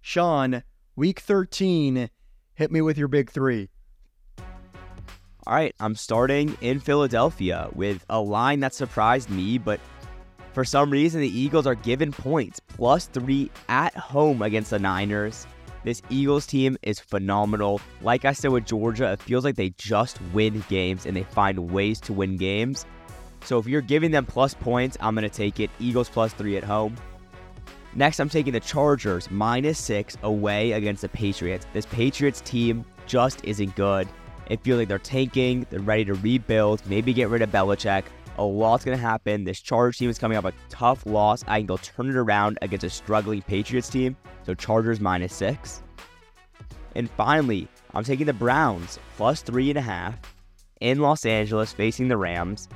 Shaun, 0.00 0.62
week 0.96 1.20
13, 1.20 2.08
hit 2.54 2.70
me 2.70 2.80
with 2.80 2.96
your 2.96 3.08
big 3.08 3.30
three. 3.30 3.68
All 5.46 5.54
right, 5.54 5.74
I'm 5.80 5.94
starting 5.94 6.56
in 6.62 6.80
Philadelphia 6.80 7.68
with 7.74 8.06
a 8.08 8.20
line 8.20 8.60
that 8.60 8.72
surprised 8.72 9.28
me, 9.28 9.58
but 9.58 9.78
for 10.54 10.64
some 10.64 10.88
reason 10.88 11.20
the 11.20 11.38
Eagles 11.38 11.66
are 11.66 11.74
given 11.74 12.12
points 12.12 12.60
plus 12.60 13.06
three 13.06 13.50
at 13.68 13.94
home 13.94 14.40
against 14.40 14.70
the 14.70 14.78
Niners. 14.78 15.46
This 15.82 16.00
Eagles 16.08 16.46
team 16.46 16.78
is 16.82 16.98
phenomenal. 16.98 17.80
Like 18.00 18.24
I 18.24 18.32
said 18.32 18.52
with 18.52 18.64
Georgia, 18.64 19.12
it 19.12 19.20
feels 19.20 19.44
like 19.44 19.56
they 19.56 19.70
just 19.76 20.18
win 20.32 20.64
games 20.70 21.04
and 21.04 21.14
they 21.14 21.24
find 21.24 21.70
ways 21.70 22.00
to 22.02 22.14
win 22.14 22.38
games. 22.38 22.86
So 23.44 23.58
if 23.58 23.66
you're 23.66 23.80
giving 23.80 24.10
them 24.10 24.24
plus 24.24 24.54
points, 24.54 24.96
I'm 25.00 25.14
going 25.14 25.28
to 25.28 25.34
take 25.34 25.60
it. 25.60 25.70
Eagles 25.78 26.08
plus 26.08 26.32
three 26.32 26.56
at 26.56 26.64
home. 26.64 26.96
Next, 27.94 28.18
I'm 28.18 28.28
taking 28.28 28.52
the 28.52 28.60
Chargers 28.60 29.30
minus 29.30 29.78
six 29.78 30.16
away 30.22 30.72
against 30.72 31.02
the 31.02 31.08
Patriots. 31.08 31.66
This 31.72 31.86
Patriots 31.86 32.40
team 32.40 32.84
just 33.06 33.44
isn't 33.44 33.76
good. 33.76 34.08
It 34.48 34.62
feels 34.62 34.78
like 34.78 34.88
they're 34.88 34.98
tanking, 34.98 35.66
they're 35.70 35.80
ready 35.80 36.04
to 36.06 36.14
rebuild, 36.14 36.84
maybe 36.86 37.12
get 37.12 37.28
rid 37.28 37.42
of 37.42 37.50
Belichick. 37.50 38.04
A 38.36 38.42
lot's 38.42 38.84
going 38.84 38.96
to 38.96 39.02
happen. 39.02 39.44
This 39.44 39.60
Chargers 39.60 39.96
team 39.96 40.10
is 40.10 40.18
coming 40.18 40.36
off 40.36 40.44
a 40.44 40.52
tough 40.68 41.06
loss. 41.06 41.44
I 41.46 41.58
think 41.58 41.68
they'll 41.68 41.78
turn 41.78 42.10
it 42.10 42.16
around 42.16 42.58
against 42.62 42.84
a 42.84 42.90
struggling 42.90 43.42
Patriots 43.42 43.88
team. 43.88 44.16
So 44.44 44.54
Chargers 44.54 44.98
minus 44.98 45.32
six. 45.32 45.82
And 46.96 47.08
finally, 47.10 47.68
I'm 47.92 48.02
taking 48.02 48.26
the 48.26 48.32
Browns 48.32 48.98
plus 49.16 49.40
three 49.40 49.70
and 49.70 49.78
a 49.78 49.82
half 49.82 50.18
in 50.80 50.98
Los 50.98 51.24
Angeles 51.24 51.72
facing 51.72 52.08
the 52.08 52.16
Rams. 52.16 52.68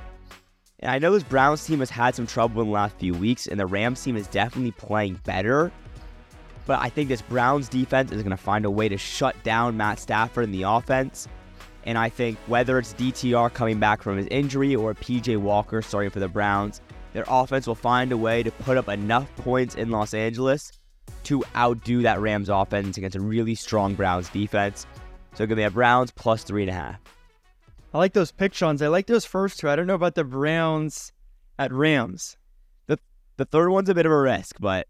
And 0.81 0.91
I 0.91 0.99
know 0.99 1.11
this 1.11 1.23
Browns 1.23 1.65
team 1.65 1.79
has 1.79 1.89
had 1.89 2.15
some 2.15 2.25
trouble 2.25 2.61
in 2.61 2.67
the 2.67 2.73
last 2.73 2.95
few 2.95 3.13
weeks, 3.13 3.47
and 3.47 3.59
the 3.59 3.65
Rams 3.65 4.01
team 4.01 4.15
is 4.15 4.27
definitely 4.27 4.71
playing 4.71 5.19
better. 5.25 5.71
But 6.65 6.79
I 6.79 6.89
think 6.89 7.09
this 7.09 7.21
Browns 7.21 7.67
defense 7.67 8.11
is 8.11 8.21
going 8.21 8.35
to 8.35 8.37
find 8.37 8.63
a 8.63 8.71
way 8.71 8.87
to 8.87 8.97
shut 8.97 9.35
down 9.43 9.75
Matt 9.75 9.99
Stafford 9.99 10.45
in 10.45 10.51
the 10.51 10.63
offense. 10.63 11.27
And 11.83 11.97
I 11.97 12.09
think 12.09 12.37
whether 12.47 12.77
it's 12.77 12.93
DTR 12.93 13.53
coming 13.53 13.79
back 13.79 14.01
from 14.01 14.17
his 14.17 14.27
injury 14.27 14.75
or 14.75 14.93
PJ 14.93 15.37
Walker 15.37 15.81
starting 15.81 16.11
for 16.11 16.19
the 16.19 16.27
Browns, 16.27 16.81
their 17.13 17.25
offense 17.27 17.65
will 17.67 17.75
find 17.75 18.11
a 18.11 18.17
way 18.17 18.43
to 18.43 18.51
put 18.51 18.77
up 18.77 18.87
enough 18.87 19.33
points 19.37 19.75
in 19.75 19.89
Los 19.89 20.13
Angeles 20.13 20.71
to 21.23 21.43
outdo 21.55 22.03
that 22.03 22.21
Rams 22.21 22.49
offense 22.49 22.97
against 22.97 23.15
a 23.15 23.21
really 23.21 23.55
strong 23.55 23.95
Browns 23.95 24.29
defense. 24.29 24.85
So 25.33 25.45
give 25.45 25.57
me 25.57 25.63
a 25.63 25.71
Browns 25.71 26.11
plus 26.11 26.43
three 26.43 26.63
and 26.63 26.69
a 26.69 26.73
half. 26.73 26.99
I 27.93 27.97
like 27.97 28.13
those 28.13 28.31
pick, 28.31 28.53
Shaun's. 28.53 28.81
I 28.81 28.87
like 28.87 29.07
those 29.07 29.25
first 29.25 29.59
two. 29.59 29.69
I 29.69 29.75
don't 29.75 29.87
know 29.87 29.95
about 29.95 30.15
the 30.15 30.23
Browns 30.23 31.11
at 31.57 31.71
Rams. 31.71 32.37
The 33.37 33.45
third 33.45 33.69
one's 33.69 33.87
a 33.87 33.95
bit 33.95 34.05
of 34.05 34.11
a 34.11 34.19
risk, 34.19 34.57
but 34.59 34.85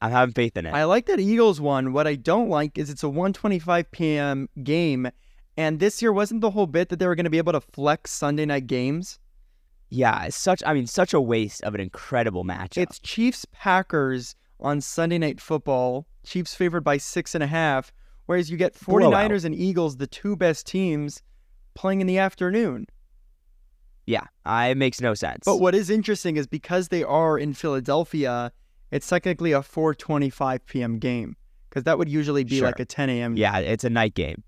I'm 0.00 0.12
having 0.12 0.32
faith 0.32 0.56
in 0.56 0.66
it. 0.66 0.72
I 0.72 0.84
like 0.84 1.06
that 1.06 1.18
Eagles 1.18 1.60
one. 1.60 1.92
What 1.92 2.06
I 2.06 2.14
don't 2.14 2.48
like 2.48 2.78
is 2.78 2.90
it's 2.90 3.02
a 3.02 3.08
1:25 3.08 3.86
p.m. 3.90 4.48
game, 4.62 5.10
and 5.56 5.80
this 5.80 6.00
year 6.00 6.12
wasn't 6.12 6.40
the 6.40 6.52
whole 6.52 6.68
bit 6.68 6.90
that 6.90 7.00
they 7.00 7.08
were 7.08 7.16
going 7.16 7.24
to 7.24 7.30
be 7.30 7.38
able 7.38 7.54
to 7.54 7.60
flex 7.60 8.12
Sunday 8.12 8.46
night 8.46 8.68
games. 8.68 9.18
yeah, 9.90 10.26
it's 10.26 10.36
such 10.36 10.62
I 10.64 10.74
mean, 10.74 10.86
such 10.86 11.12
a 11.12 11.20
waste 11.20 11.64
of 11.64 11.74
an 11.74 11.80
incredible 11.80 12.44
matchup. 12.44 12.78
It's 12.82 13.00
Chiefs 13.00 13.44
Packers 13.50 14.36
on 14.60 14.80
Sunday 14.80 15.18
night 15.18 15.40
football. 15.40 16.06
Chiefs 16.24 16.54
favored 16.54 16.84
by 16.84 16.98
six 16.98 17.34
and 17.34 17.42
a 17.42 17.48
half, 17.48 17.92
whereas 18.26 18.48
you 18.48 18.56
get 18.56 18.74
49ers 18.74 19.10
Blowout. 19.10 19.44
and 19.44 19.54
Eagles, 19.56 19.96
the 19.96 20.06
two 20.06 20.36
best 20.36 20.68
teams, 20.68 21.20
playing 21.78 22.00
in 22.00 22.06
the 22.06 22.18
afternoon. 22.18 22.86
yeah, 24.06 24.24
I, 24.44 24.68
it 24.68 24.76
makes 24.76 25.00
no 25.00 25.14
sense. 25.14 25.42
But 25.44 25.56
what 25.60 25.74
is 25.74 25.90
interesting 25.90 26.36
is 26.36 26.46
because 26.46 26.88
they 26.88 27.04
are 27.04 27.38
in 27.38 27.52
Philadelphia, 27.54 28.52
it's 28.90 29.06
technically 29.06 29.52
a 29.52 29.60
4:25 29.60 30.60
p.m. 30.66 30.98
game 30.98 31.36
because 31.68 31.84
that 31.84 31.98
would 31.98 32.08
usually 32.08 32.44
be 32.44 32.56
Sure. 32.58 32.66
like 32.66 32.80
a 32.80 32.84
10 32.84 33.10
a.m. 33.10 33.36
yeah, 33.36 33.58
it's 33.58 33.84
a 33.84 33.90
night 33.90 34.14
game. 34.14 34.42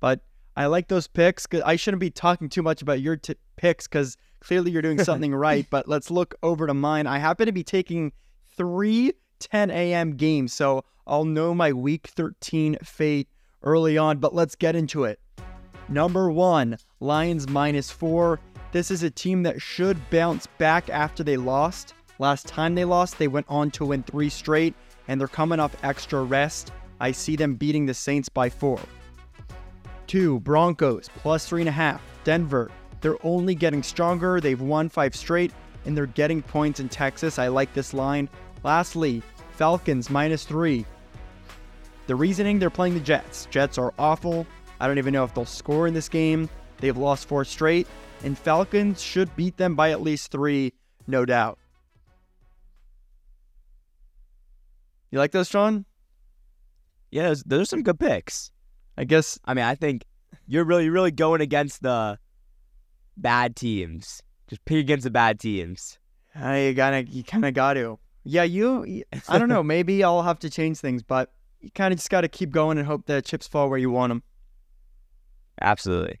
But 0.00 0.20
I 0.56 0.66
like 0.66 0.88
those 0.88 1.06
picks. 1.08 1.46
'cause 1.46 1.62
I 1.64 1.76
shouldn't 1.76 2.00
be 2.00 2.10
talking 2.10 2.48
too 2.48 2.62
much 2.62 2.82
about 2.82 3.00
your 3.00 3.16
t- 3.16 3.34
picks 3.56 3.88
because 3.88 4.16
clearly 4.40 4.70
you're 4.70 4.82
doing 4.82 5.02
something 5.10 5.34
right. 5.34 5.66
But 5.70 5.88
let's 5.88 6.10
look 6.10 6.34
over 6.42 6.66
to 6.66 6.74
mine. 6.74 7.06
I 7.06 7.18
happen 7.18 7.46
to 7.46 7.52
be 7.52 7.64
taking 7.64 8.12
three 8.56 9.12
10 9.40 9.70
a.m. 9.70 10.16
games, 10.16 10.52
so 10.52 10.84
I'll 11.06 11.24
know 11.24 11.54
my 11.54 11.72
week 11.72 12.08
13 12.08 12.76
fate 12.82 13.28
early 13.62 13.96
on. 13.96 14.18
But 14.18 14.34
let's 14.34 14.54
get 14.56 14.76
into 14.76 15.04
it. 15.04 15.18
Number 15.88 16.30
one, 16.30 16.76
Lions 17.00 17.48
minus 17.48 17.90
four. 17.90 18.40
This 18.72 18.90
is 18.90 19.02
a 19.02 19.10
team 19.10 19.42
that 19.44 19.62
should 19.62 19.98
bounce 20.10 20.46
back 20.58 20.90
after 20.90 21.24
they 21.24 21.38
lost. 21.38 21.94
Last 22.18 22.46
time 22.46 22.74
they 22.74 22.84
lost, 22.84 23.18
they 23.18 23.28
went 23.28 23.46
on 23.48 23.70
to 23.72 23.86
win 23.86 24.02
three 24.02 24.28
straight, 24.28 24.74
and 25.06 25.18
they're 25.18 25.28
coming 25.28 25.60
off 25.60 25.76
extra 25.82 26.22
rest. 26.22 26.72
I 27.00 27.12
see 27.12 27.36
them 27.36 27.54
beating 27.54 27.86
the 27.86 27.94
Saints 27.94 28.28
by 28.28 28.50
four. 28.50 28.80
Two, 30.06 30.40
Broncos 30.40 31.08
plus 31.16 31.46
three 31.46 31.62
and 31.62 31.68
a 31.68 31.72
half. 31.72 32.02
Denver, 32.24 32.70
they're 33.00 33.24
only 33.24 33.54
getting 33.54 33.82
stronger. 33.82 34.40
They've 34.40 34.60
won 34.60 34.88
five 34.88 35.16
straight, 35.16 35.52
and 35.86 35.96
they're 35.96 36.06
getting 36.06 36.42
points 36.42 36.80
in 36.80 36.88
Texas. 36.88 37.38
I 37.38 37.48
like 37.48 37.72
this 37.72 37.94
line. 37.94 38.28
Lastly, 38.62 39.22
Falcons 39.52 40.10
minus 40.10 40.44
three. 40.44 40.84
The 42.08 42.16
reasoning 42.16 42.58
they're 42.58 42.70
playing 42.70 42.94
the 42.94 43.00
Jets. 43.00 43.46
Jets 43.50 43.78
are 43.78 43.94
awful. 43.98 44.46
I 44.80 44.86
don't 44.86 44.98
even 44.98 45.12
know 45.12 45.24
if 45.24 45.34
they'll 45.34 45.44
score 45.44 45.86
in 45.86 45.94
this 45.94 46.08
game. 46.08 46.48
They've 46.78 46.96
lost 46.96 47.26
four 47.26 47.44
straight, 47.44 47.86
and 48.22 48.38
Falcons 48.38 49.02
should 49.02 49.34
beat 49.36 49.56
them 49.56 49.74
by 49.74 49.90
at 49.90 50.00
least 50.00 50.30
three, 50.30 50.72
no 51.06 51.24
doubt. 51.24 51.58
You 55.10 55.18
like 55.18 55.32
those, 55.32 55.48
Shaun? 55.48 55.84
Yeah, 57.10 57.28
those, 57.28 57.42
those 57.44 57.62
are 57.62 57.64
some 57.64 57.82
good 57.82 57.98
picks. 57.98 58.50
I 58.96 59.04
guess 59.04 59.38
I 59.44 59.54
mean, 59.54 59.64
I 59.64 59.74
think 59.74 60.04
you're 60.46 60.64
really, 60.64 60.90
really 60.90 61.10
going 61.10 61.40
against 61.40 61.82
the 61.82 62.18
bad 63.16 63.56
teams. 63.56 64.22
Just 64.48 64.64
pick 64.64 64.78
against 64.78 65.04
the 65.04 65.10
bad 65.10 65.40
teams. 65.40 65.98
uh, 66.40 66.52
you 66.52 66.74
gotta, 66.74 67.04
you 67.04 67.24
kind 67.24 67.44
of 67.44 67.54
got 67.54 67.74
to. 67.74 67.98
Yeah, 68.24 68.42
you. 68.42 69.04
I 69.28 69.38
don't 69.38 69.48
know. 69.48 69.62
Maybe 69.74 70.04
I'll 70.04 70.22
have 70.22 70.38
to 70.40 70.50
change 70.50 70.78
things, 70.78 71.02
but 71.02 71.32
you 71.60 71.70
kind 71.70 71.92
of 71.92 71.98
just 71.98 72.10
got 72.10 72.22
to 72.22 72.28
keep 72.28 72.50
going 72.50 72.78
and 72.78 72.86
hope 72.86 73.06
the 73.06 73.22
chips 73.22 73.46
fall 73.46 73.70
where 73.70 73.78
you 73.78 73.90
want 73.90 74.10
them. 74.10 74.22
Absolutely. 75.60 76.20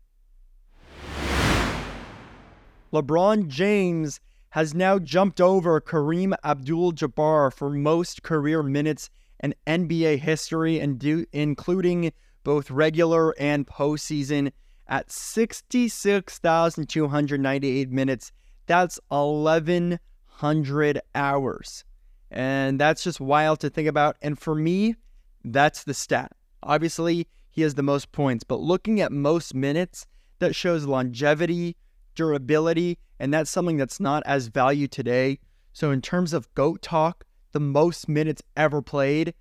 LeBron 2.92 3.48
James 3.48 4.20
has 4.50 4.74
now 4.74 4.98
jumped 4.98 5.40
over 5.40 5.80
Kareem 5.80 6.34
Abdul 6.42 6.92
Jabbar 6.92 7.52
for 7.52 7.70
most 7.70 8.22
career 8.22 8.62
minutes 8.62 9.10
in 9.40 9.54
NBA 9.66 10.20
history, 10.20 10.78
and 10.80 10.98
do, 10.98 11.26
including 11.32 12.12
both 12.44 12.70
regular 12.70 13.34
and 13.38 13.66
postseason, 13.66 14.52
at 14.86 15.12
66,298 15.12 17.90
minutes. 17.90 18.32
That's 18.66 18.98
1,100 19.08 21.00
hours. 21.14 21.84
And 22.30 22.80
that's 22.80 23.04
just 23.04 23.20
wild 23.20 23.60
to 23.60 23.70
think 23.70 23.88
about. 23.88 24.16
And 24.22 24.38
for 24.38 24.54
me, 24.54 24.96
that's 25.44 25.84
the 25.84 25.94
stat. 25.94 26.32
Obviously, 26.62 27.26
he 27.58 27.62
has 27.62 27.74
the 27.74 27.82
most 27.82 28.12
points, 28.12 28.44
but 28.44 28.60
looking 28.60 29.00
at 29.00 29.10
most 29.10 29.52
minutes, 29.52 30.06
that 30.38 30.54
shows 30.54 30.84
longevity, 30.84 31.76
durability, 32.14 32.98
and 33.18 33.34
that's 33.34 33.50
something 33.50 33.76
that's 33.76 33.98
not 33.98 34.22
as 34.26 34.46
valued 34.46 34.92
today. 34.92 35.40
So, 35.72 35.90
in 35.90 36.00
terms 36.00 36.32
of 36.32 36.54
GOAT 36.54 36.82
talk, 36.82 37.24
the 37.50 37.58
most 37.58 38.08
minutes 38.08 38.44
ever 38.56 38.80
played, 38.80 39.34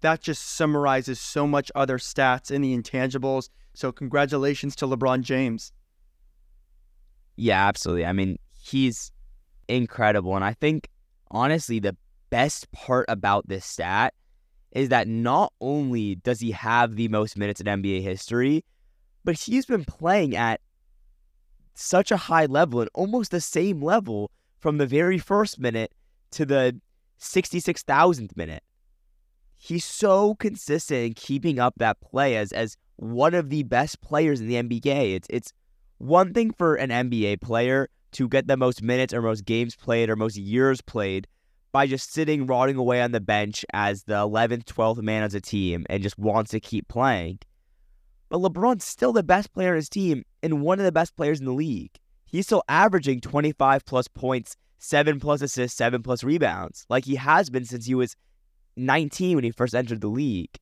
that 0.00 0.20
just 0.20 0.48
summarizes 0.48 1.18
so 1.18 1.44
much 1.44 1.72
other 1.74 1.98
stats 1.98 2.52
in 2.52 2.62
the 2.62 2.72
intangibles. 2.72 3.48
So, 3.74 3.90
congratulations 3.90 4.76
to 4.76 4.86
LeBron 4.86 5.22
James. 5.22 5.72
Yeah, 7.34 7.66
absolutely. 7.66 8.06
I 8.06 8.12
mean, 8.12 8.38
he's 8.52 9.10
incredible. 9.66 10.36
And 10.36 10.44
I 10.44 10.52
think, 10.52 10.88
honestly, 11.32 11.80
the 11.80 11.96
best 12.30 12.70
part 12.70 13.06
about 13.08 13.48
this 13.48 13.64
stat 13.64 14.14
is 14.72 14.88
that 14.90 15.08
not 15.08 15.52
only 15.60 16.16
does 16.16 16.40
he 16.40 16.50
have 16.50 16.96
the 16.96 17.08
most 17.08 17.36
minutes 17.36 17.60
in 17.60 17.66
NBA 17.66 18.02
history, 18.02 18.64
but 19.24 19.38
he's 19.38 19.66
been 19.66 19.84
playing 19.84 20.36
at 20.36 20.60
such 21.74 22.10
a 22.10 22.16
high 22.16 22.46
level 22.46 22.80
and 22.80 22.90
almost 22.94 23.30
the 23.30 23.40
same 23.40 23.82
level 23.82 24.30
from 24.58 24.78
the 24.78 24.86
very 24.86 25.18
first 25.18 25.58
minute 25.58 25.92
to 26.30 26.44
the 26.46 26.80
66,000th 27.20 28.36
minute. 28.36 28.62
He's 29.56 29.84
so 29.84 30.34
consistent 30.34 31.04
in 31.04 31.14
keeping 31.14 31.58
up 31.58 31.74
that 31.78 32.00
play 32.00 32.36
as 32.36 32.52
as 32.52 32.76
one 32.96 33.34
of 33.34 33.50
the 33.50 33.62
best 33.62 34.00
players 34.00 34.40
in 34.40 34.48
the 34.48 34.54
NBA. 34.54 35.14
It's 35.14 35.26
it's 35.30 35.52
one 35.98 36.34
thing 36.34 36.50
for 36.52 36.74
an 36.74 36.90
NBA 36.90 37.40
player 37.40 37.88
to 38.12 38.28
get 38.28 38.46
the 38.46 38.56
most 38.56 38.82
minutes 38.82 39.14
or 39.14 39.22
most 39.22 39.44
games 39.44 39.74
played 39.74 40.10
or 40.10 40.16
most 40.16 40.36
years 40.36 40.80
played 40.80 41.26
by 41.76 41.86
just 41.86 42.10
sitting 42.10 42.46
rotting 42.46 42.76
away 42.76 43.02
on 43.02 43.12
the 43.12 43.20
bench 43.20 43.62
as 43.74 44.04
the 44.04 44.14
11th, 44.14 44.64
12th 44.64 45.02
man 45.02 45.22
as 45.22 45.34
a 45.34 45.42
team 45.42 45.84
and 45.90 46.02
just 46.02 46.18
wants 46.18 46.52
to 46.52 46.58
keep 46.58 46.88
playing. 46.88 47.38
But 48.30 48.40
LeBron's 48.40 48.82
still 48.82 49.12
the 49.12 49.22
best 49.22 49.52
player 49.52 49.72
on 49.72 49.76
his 49.76 49.90
team 49.90 50.24
and 50.42 50.62
one 50.62 50.78
of 50.78 50.86
the 50.86 50.90
best 50.90 51.14
players 51.16 51.38
in 51.38 51.44
the 51.44 51.52
league. 51.52 51.90
He's 52.24 52.46
still 52.46 52.62
averaging 52.66 53.20
25 53.20 53.84
plus 53.84 54.08
points, 54.08 54.56
7 54.78 55.20
plus 55.20 55.42
assists, 55.42 55.76
7 55.76 56.02
plus 56.02 56.24
rebounds, 56.24 56.86
like 56.88 57.04
he 57.04 57.16
has 57.16 57.50
been 57.50 57.66
since 57.66 57.84
he 57.84 57.94
was 57.94 58.16
19 58.78 59.36
when 59.36 59.44
he 59.44 59.50
first 59.50 59.74
entered 59.74 60.00
the 60.00 60.08
league. 60.08 60.56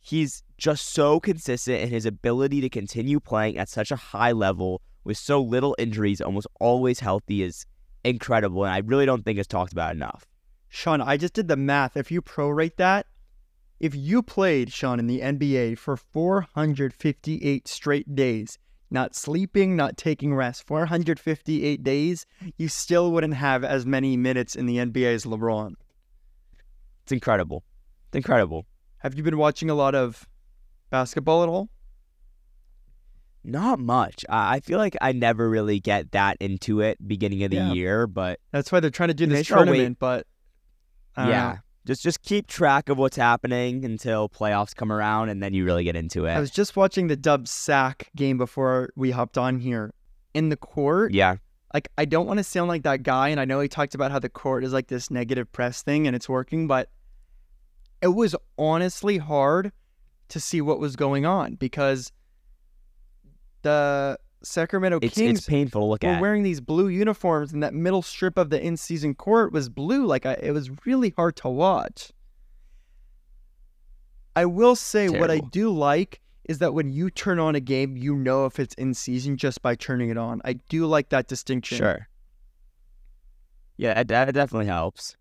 He's 0.00 0.42
just 0.58 0.92
so 0.92 1.18
consistent 1.18 1.80
in 1.80 1.88
his 1.88 2.04
ability 2.04 2.60
to 2.60 2.68
continue 2.68 3.20
playing 3.20 3.56
at 3.56 3.70
such 3.70 3.90
a 3.90 3.96
high 3.96 4.32
level 4.32 4.82
with 5.02 5.16
so 5.16 5.40
little 5.40 5.74
injuries, 5.78 6.20
almost 6.20 6.46
always 6.60 7.00
healthy, 7.00 7.42
is 7.42 7.64
incredible. 8.04 8.64
And 8.64 8.72
I 8.72 8.78
really 8.78 9.06
don't 9.06 9.24
think 9.24 9.38
it's 9.38 9.48
talked 9.48 9.72
about 9.72 9.94
enough. 9.94 10.26
Shaun, 10.68 11.00
I 11.00 11.16
just 11.16 11.34
did 11.34 11.48
the 11.48 11.56
math. 11.56 11.96
If 11.96 12.10
you 12.10 12.22
prorate 12.22 12.76
that, 12.76 13.06
if 13.80 13.94
you 13.94 14.22
played, 14.22 14.72
Shaun, 14.72 14.98
in 14.98 15.06
the 15.06 15.20
NBA 15.20 15.78
for 15.78 15.96
458 15.96 17.66
straight 17.66 18.14
days, 18.14 18.58
not 18.90 19.14
sleeping, 19.14 19.74
not 19.74 19.96
taking 19.96 20.34
rest, 20.34 20.66
458 20.66 21.82
days, 21.82 22.26
you 22.56 22.68
still 22.68 23.10
wouldn't 23.10 23.34
have 23.34 23.64
as 23.64 23.86
many 23.86 24.16
minutes 24.16 24.54
in 24.54 24.66
the 24.66 24.76
NBA 24.76 25.14
as 25.14 25.24
LeBron. 25.24 25.74
It's 27.04 27.12
incredible. 27.12 27.64
It's 28.08 28.16
incredible. 28.16 28.66
Have 28.98 29.14
you 29.14 29.22
been 29.22 29.38
watching 29.38 29.70
a 29.70 29.74
lot 29.74 29.94
of 29.94 30.28
basketball 30.90 31.42
at 31.42 31.48
all? 31.48 31.70
Not 33.42 33.78
much. 33.78 34.24
I 34.28 34.60
feel 34.60 34.78
like 34.78 34.96
I 35.00 35.12
never 35.12 35.48
really 35.48 35.80
get 35.80 36.12
that 36.12 36.36
into 36.40 36.80
it 36.80 36.98
beginning 37.06 37.42
of 37.44 37.50
the 37.50 37.56
Yeah. 37.56 37.72
year, 37.72 38.06
but 38.06 38.38
That's 38.52 38.70
why 38.70 38.80
they're 38.80 38.90
trying 38.90 39.08
to 39.08 39.14
do 39.14 39.26
this 39.26 39.46
tournament, 39.46 39.98
but 39.98 40.26
yeah, 41.16 41.24
know. 41.24 41.58
just 41.86 42.02
just 42.02 42.22
keep 42.22 42.46
track 42.46 42.88
of 42.88 42.98
what's 42.98 43.16
happening 43.16 43.84
until 43.84 44.28
playoffs 44.28 44.74
come 44.74 44.92
around, 44.92 45.30
and 45.30 45.42
then 45.42 45.54
you 45.54 45.64
really 45.64 45.84
get 45.84 45.96
into 45.96 46.26
it. 46.26 46.32
I 46.32 46.40
was 46.40 46.50
just 46.50 46.76
watching 46.76 47.06
the 47.08 47.16
Dub 47.16 47.48
Sack 47.48 48.10
game 48.16 48.36
before 48.38 48.90
we 48.96 49.10
hopped 49.10 49.38
on 49.38 49.58
here. 49.58 49.92
In 50.32 50.48
the 50.48 50.56
court, 50.56 51.12
yeah, 51.12 51.36
like 51.74 51.88
I 51.98 52.04
don't 52.04 52.26
want 52.26 52.38
to 52.38 52.44
sound 52.44 52.68
like 52.68 52.84
that 52.84 53.02
guy, 53.02 53.30
and 53.30 53.40
I 53.40 53.44
know 53.44 53.58
he 53.60 53.68
talked 53.68 53.94
about 53.96 54.12
how 54.12 54.18
the 54.20 54.28
court 54.28 54.62
is 54.64 54.72
like 54.72 54.86
this 54.86 55.10
negative 55.10 55.50
press 55.50 55.82
thing 55.82 56.06
and 56.06 56.14
it's 56.14 56.28
working, 56.28 56.68
but 56.68 56.88
it 58.00 58.08
was 58.14 58.36
honestly 58.56 59.18
hard 59.18 59.72
to 60.28 60.38
see 60.40 60.60
what 60.60 60.78
was 60.78 60.94
going 60.94 61.26
on 61.26 61.54
because 61.56 62.12
the 63.62 64.18
Sacramento 64.42 65.00
it's 65.02 65.14
Kings 65.14 65.40
it's 65.40 65.48
painful 65.48 65.82
to 65.82 65.84
look 65.84 66.02
were 66.02 66.10
at. 66.10 66.20
wearing 66.20 66.42
these 66.42 66.60
blue 66.60 66.88
uniforms, 66.88 67.52
and 67.52 67.62
that 67.62 67.74
middle 67.74 68.02
strip 68.02 68.38
of 68.38 68.50
the 68.50 68.60
in-season 68.60 69.14
court 69.14 69.52
was 69.52 69.68
blue. 69.68 70.06
Like 70.06 70.26
I, 70.26 70.34
it 70.34 70.52
was 70.52 70.70
really 70.86 71.10
hard 71.16 71.36
to 71.36 71.48
watch. 71.48 72.12
I 74.36 74.46
will 74.46 74.76
say 74.76 75.08
what 75.08 75.30
I 75.30 75.38
do 75.38 75.70
like 75.70 76.20
is 76.48 76.58
that 76.58 76.72
when 76.72 76.92
you 76.92 77.10
turn 77.10 77.38
on 77.38 77.54
a 77.54 77.60
game, 77.60 77.96
you 77.96 78.16
know 78.16 78.46
if 78.46 78.58
it's 78.58 78.74
in 78.74 78.94
season 78.94 79.36
just 79.36 79.60
by 79.60 79.74
turning 79.74 80.08
it 80.08 80.16
on. 80.16 80.40
I 80.44 80.54
do 80.54 80.86
like 80.86 81.10
that 81.10 81.28
distinction. 81.28 81.78
Sure. 81.78 82.08
Yeah, 83.76 84.00
it, 84.00 84.08
that 84.08 84.32
definitely 84.32 84.66
helps. 84.66 85.16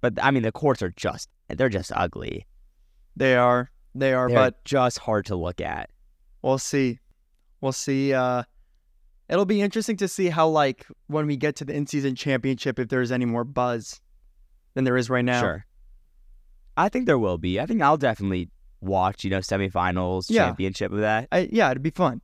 But 0.00 0.18
I 0.22 0.30
mean, 0.30 0.42
the 0.42 0.52
courts 0.52 0.82
are 0.82 0.90
just—they're 0.90 1.68
just 1.68 1.92
ugly. 1.94 2.46
They 3.16 3.36
are. 3.36 3.70
They 3.94 4.14
are, 4.14 4.28
They're 4.28 4.36
but 4.36 4.64
just 4.64 4.98
hard 4.98 5.26
to 5.26 5.36
look 5.36 5.60
at. 5.60 5.90
We'll 6.42 6.58
see. 6.58 6.98
We'll 7.60 7.72
see. 7.72 8.12
Uh, 8.14 8.44
it'll 9.28 9.44
be 9.44 9.60
interesting 9.62 9.96
to 9.98 10.08
see 10.08 10.28
how, 10.28 10.48
like, 10.48 10.86
when 11.08 11.26
we 11.26 11.36
get 11.36 11.56
to 11.56 11.64
the 11.64 11.74
in-season 11.74 12.14
championship, 12.16 12.78
if 12.78 12.88
there's 12.88 13.12
any 13.12 13.24
more 13.26 13.44
buzz 13.44 14.00
than 14.74 14.84
there 14.84 14.96
is 14.96 15.10
right 15.10 15.24
now. 15.24 15.40
Sure. 15.40 15.66
I 16.76 16.88
think 16.88 17.06
there 17.06 17.18
will 17.18 17.38
be. 17.38 17.60
I 17.60 17.66
think 17.66 17.82
I'll 17.82 17.96
definitely 17.96 18.48
watch, 18.80 19.24
you 19.24 19.30
know, 19.30 19.38
semifinals, 19.40 20.26
Yeah. 20.30 20.46
championship 20.46 20.92
of 20.92 21.00
that. 21.00 21.28
I, 21.30 21.48
yeah, 21.52 21.70
it'd 21.70 21.82
be 21.82 21.90
fun. 21.90 22.22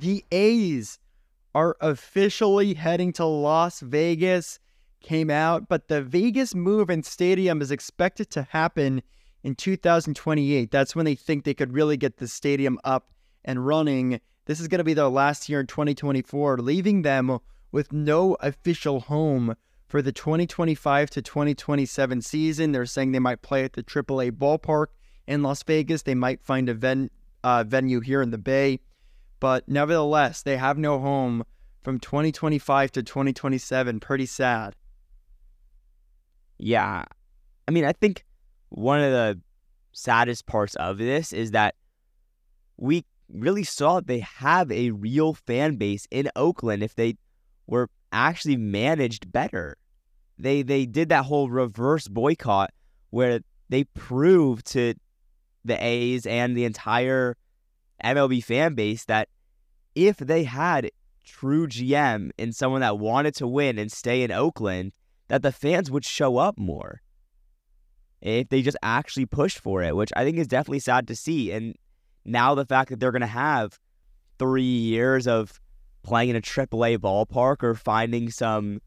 The 0.00 0.24
A's 0.32 0.98
are 1.54 1.76
officially 1.80 2.74
heading 2.74 3.12
to 3.14 3.24
Las 3.24 3.80
Vegas. 3.80 4.58
Came 5.00 5.30
out, 5.30 5.68
but 5.68 5.88
the 5.88 6.00
Vegas 6.00 6.54
move 6.54 6.88
and 6.88 7.04
stadium 7.04 7.60
is 7.60 7.70
expected 7.70 8.30
to 8.30 8.42
happen 8.50 9.02
in 9.42 9.54
2028. 9.54 10.70
That's 10.70 10.94
when 10.94 11.04
they 11.04 11.14
think 11.14 11.44
they 11.44 11.54
could 11.54 11.72
really 11.72 11.96
get 11.96 12.16
the 12.16 12.28
stadium 12.28 12.78
up 12.84 13.10
and 13.44 13.66
running. 13.66 14.20
This 14.46 14.60
is 14.60 14.68
going 14.68 14.78
to 14.78 14.84
be 14.84 14.94
their 14.94 15.08
last 15.08 15.48
year 15.48 15.60
in 15.60 15.66
2024, 15.66 16.58
leaving 16.58 17.02
them 17.02 17.38
with 17.70 17.92
no 17.92 18.34
official 18.40 19.00
home 19.00 19.56
for 19.88 20.02
the 20.02 20.12
2025 20.12 21.10
to 21.10 21.22
2027 21.22 22.22
season. 22.22 22.72
They're 22.72 22.86
saying 22.86 23.12
they 23.12 23.18
might 23.18 23.42
play 23.42 23.64
at 23.64 23.74
the 23.74 23.82
AAA 23.82 24.32
ballpark 24.32 24.86
in 25.26 25.42
Las 25.42 25.62
Vegas. 25.62 26.02
They 26.02 26.14
might 26.14 26.42
find 26.42 26.68
a 26.68 26.74
ven- 26.74 27.10
uh, 27.44 27.64
venue 27.64 28.00
here 28.00 28.22
in 28.22 28.30
the 28.30 28.38
Bay. 28.38 28.80
But 29.40 29.68
nevertheless, 29.68 30.42
they 30.42 30.56
have 30.56 30.78
no 30.78 31.00
home 31.00 31.44
from 31.82 31.98
2025 31.98 32.92
to 32.92 33.02
2027. 33.02 34.00
Pretty 34.00 34.26
sad. 34.26 34.76
Yeah. 36.58 37.04
I 37.66 37.70
mean, 37.70 37.84
I 37.84 37.92
think 37.92 38.24
one 38.72 39.00
of 39.00 39.12
the 39.12 39.38
saddest 39.92 40.46
parts 40.46 40.74
of 40.76 40.96
this 40.96 41.32
is 41.32 41.50
that 41.50 41.74
we 42.78 43.04
really 43.28 43.64
saw 43.64 44.00
they 44.00 44.20
have 44.20 44.72
a 44.72 44.90
real 44.90 45.34
fan 45.34 45.76
base 45.76 46.06
in 46.10 46.30
Oakland 46.34 46.82
if 46.82 46.94
they 46.94 47.16
were 47.66 47.88
actually 48.12 48.56
managed 48.56 49.30
better. 49.30 49.76
They 50.38 50.62
they 50.62 50.86
did 50.86 51.10
that 51.10 51.26
whole 51.26 51.50
reverse 51.50 52.08
boycott 52.08 52.70
where 53.10 53.40
they 53.68 53.84
proved 53.84 54.66
to 54.68 54.94
the 55.64 55.82
A's 55.84 56.26
and 56.26 56.56
the 56.56 56.64
entire 56.64 57.36
MLB 58.02 58.42
fan 58.42 58.74
base 58.74 59.04
that 59.04 59.28
if 59.94 60.16
they 60.16 60.44
had 60.44 60.90
true 61.24 61.68
GM 61.68 62.30
and 62.38 62.56
someone 62.56 62.80
that 62.80 62.98
wanted 62.98 63.34
to 63.36 63.46
win 63.46 63.78
and 63.78 63.92
stay 63.92 64.22
in 64.22 64.32
Oakland, 64.32 64.92
that 65.28 65.42
the 65.42 65.52
fans 65.52 65.90
would 65.90 66.04
show 66.06 66.38
up 66.38 66.58
more 66.58 67.01
if 68.22 68.48
they 68.48 68.62
just 68.62 68.76
actually 68.82 69.26
pushed 69.26 69.58
for 69.58 69.82
it, 69.82 69.96
which 69.96 70.12
I 70.16 70.24
think 70.24 70.38
is 70.38 70.46
definitely 70.46 70.78
sad 70.78 71.08
to 71.08 71.16
see. 71.16 71.50
And 71.52 71.76
now 72.24 72.54
the 72.54 72.64
fact 72.64 72.90
that 72.90 73.00
they're 73.00 73.12
going 73.12 73.20
to 73.20 73.26
have 73.26 73.78
three 74.38 74.62
years 74.62 75.26
of 75.26 75.60
playing 76.02 76.30
in 76.30 76.36
a 76.36 76.40
AAA 76.40 76.98
ballpark 76.98 77.62
or 77.62 77.74
finding 77.74 78.30
some 78.30 78.80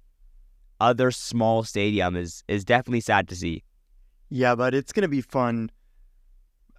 other 0.79 1.11
small 1.11 1.63
stadium 1.63 2.15
is 2.15 2.43
is 2.47 2.65
definitely 2.65 3.01
sad 3.01 3.27
to 3.29 3.35
see. 3.35 3.63
Yeah, 4.29 4.55
but 4.55 4.73
it's 4.73 4.91
going 4.91 5.03
to 5.03 5.07
be 5.07 5.21
fun. 5.21 5.69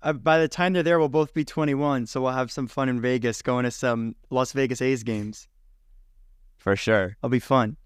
Uh, 0.02 0.12
by 0.12 0.38
the 0.38 0.48
time 0.48 0.72
they're 0.72 0.82
there, 0.82 0.98
we'll 0.98 1.08
both 1.08 1.32
be 1.32 1.44
21, 1.44 2.06
so 2.06 2.20
we'll 2.20 2.32
have 2.32 2.52
some 2.52 2.66
fun 2.66 2.88
in 2.88 3.00
Vegas 3.00 3.40
going 3.40 3.64
to 3.64 3.70
some 3.70 4.14
Las 4.30 4.52
Vegas 4.52 4.82
A's 4.82 5.02
games. 5.02 5.48
For 6.58 6.76
sure. 6.76 7.16
It'll 7.18 7.30
be 7.30 7.38
fun. 7.38 7.76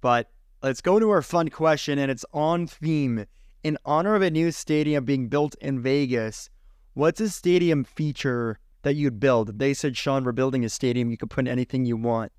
But 0.00 0.30
let's 0.62 0.80
go 0.80 0.98
to 0.98 1.08
our 1.10 1.22
fun 1.22 1.48
question, 1.48 1.98
and 1.98 2.10
it's 2.10 2.24
on 2.32 2.66
theme. 2.66 3.24
In 3.62 3.76
honor 3.84 4.14
of 4.14 4.22
a 4.22 4.30
new 4.30 4.52
stadium 4.52 5.04
being 5.04 5.28
built 5.28 5.54
in 5.60 5.80
Vegas, 5.80 6.48
what's 6.94 7.20
a 7.20 7.28
stadium 7.28 7.84
feature 7.84 8.58
that 8.82 8.94
you'd 8.94 9.18
build? 9.18 9.58
They 9.58 9.74
said, 9.74 9.96
Shaun, 9.96 10.24
we're 10.24 10.32
building 10.32 10.64
a 10.64 10.68
stadium. 10.68 11.10
You 11.10 11.16
could 11.16 11.30
put 11.30 11.48
anything 11.48 11.84
you 11.84 11.96
want. 11.96 12.32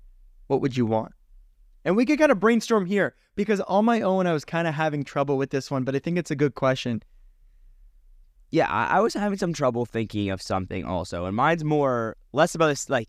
What 0.46 0.60
would 0.60 0.76
you 0.76 0.86
want? 0.86 1.12
And 1.84 1.96
we 1.96 2.04
could 2.04 2.18
kind 2.18 2.32
of 2.32 2.40
brainstorm 2.40 2.86
here 2.86 3.14
because 3.36 3.60
on 3.62 3.84
my 3.84 4.00
own, 4.02 4.26
I 4.26 4.32
was 4.32 4.44
kind 4.44 4.66
of 4.66 4.74
having 4.74 5.04
trouble 5.04 5.38
with 5.38 5.50
this 5.50 5.70
one, 5.70 5.84
but 5.84 5.94
I 5.94 5.98
think 5.98 6.18
it's 6.18 6.30
a 6.30 6.36
good 6.36 6.54
question. 6.54 7.02
Yeah, 8.50 8.68
I, 8.68 8.98
I 8.98 9.00
was 9.00 9.14
having 9.14 9.38
some 9.38 9.52
trouble 9.52 9.86
thinking 9.86 10.30
of 10.30 10.42
something 10.42 10.84
also, 10.84 11.24
and 11.24 11.36
mine's 11.36 11.64
more 11.64 12.16
less 12.32 12.54
about 12.54 12.66
this 12.66 12.90
like 12.90 13.08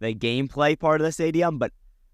the 0.00 0.14
gameplay 0.14 0.78
part 0.78 1.00
of 1.00 1.04
the 1.04 1.12
stadium, 1.12 1.58
but 1.58 1.72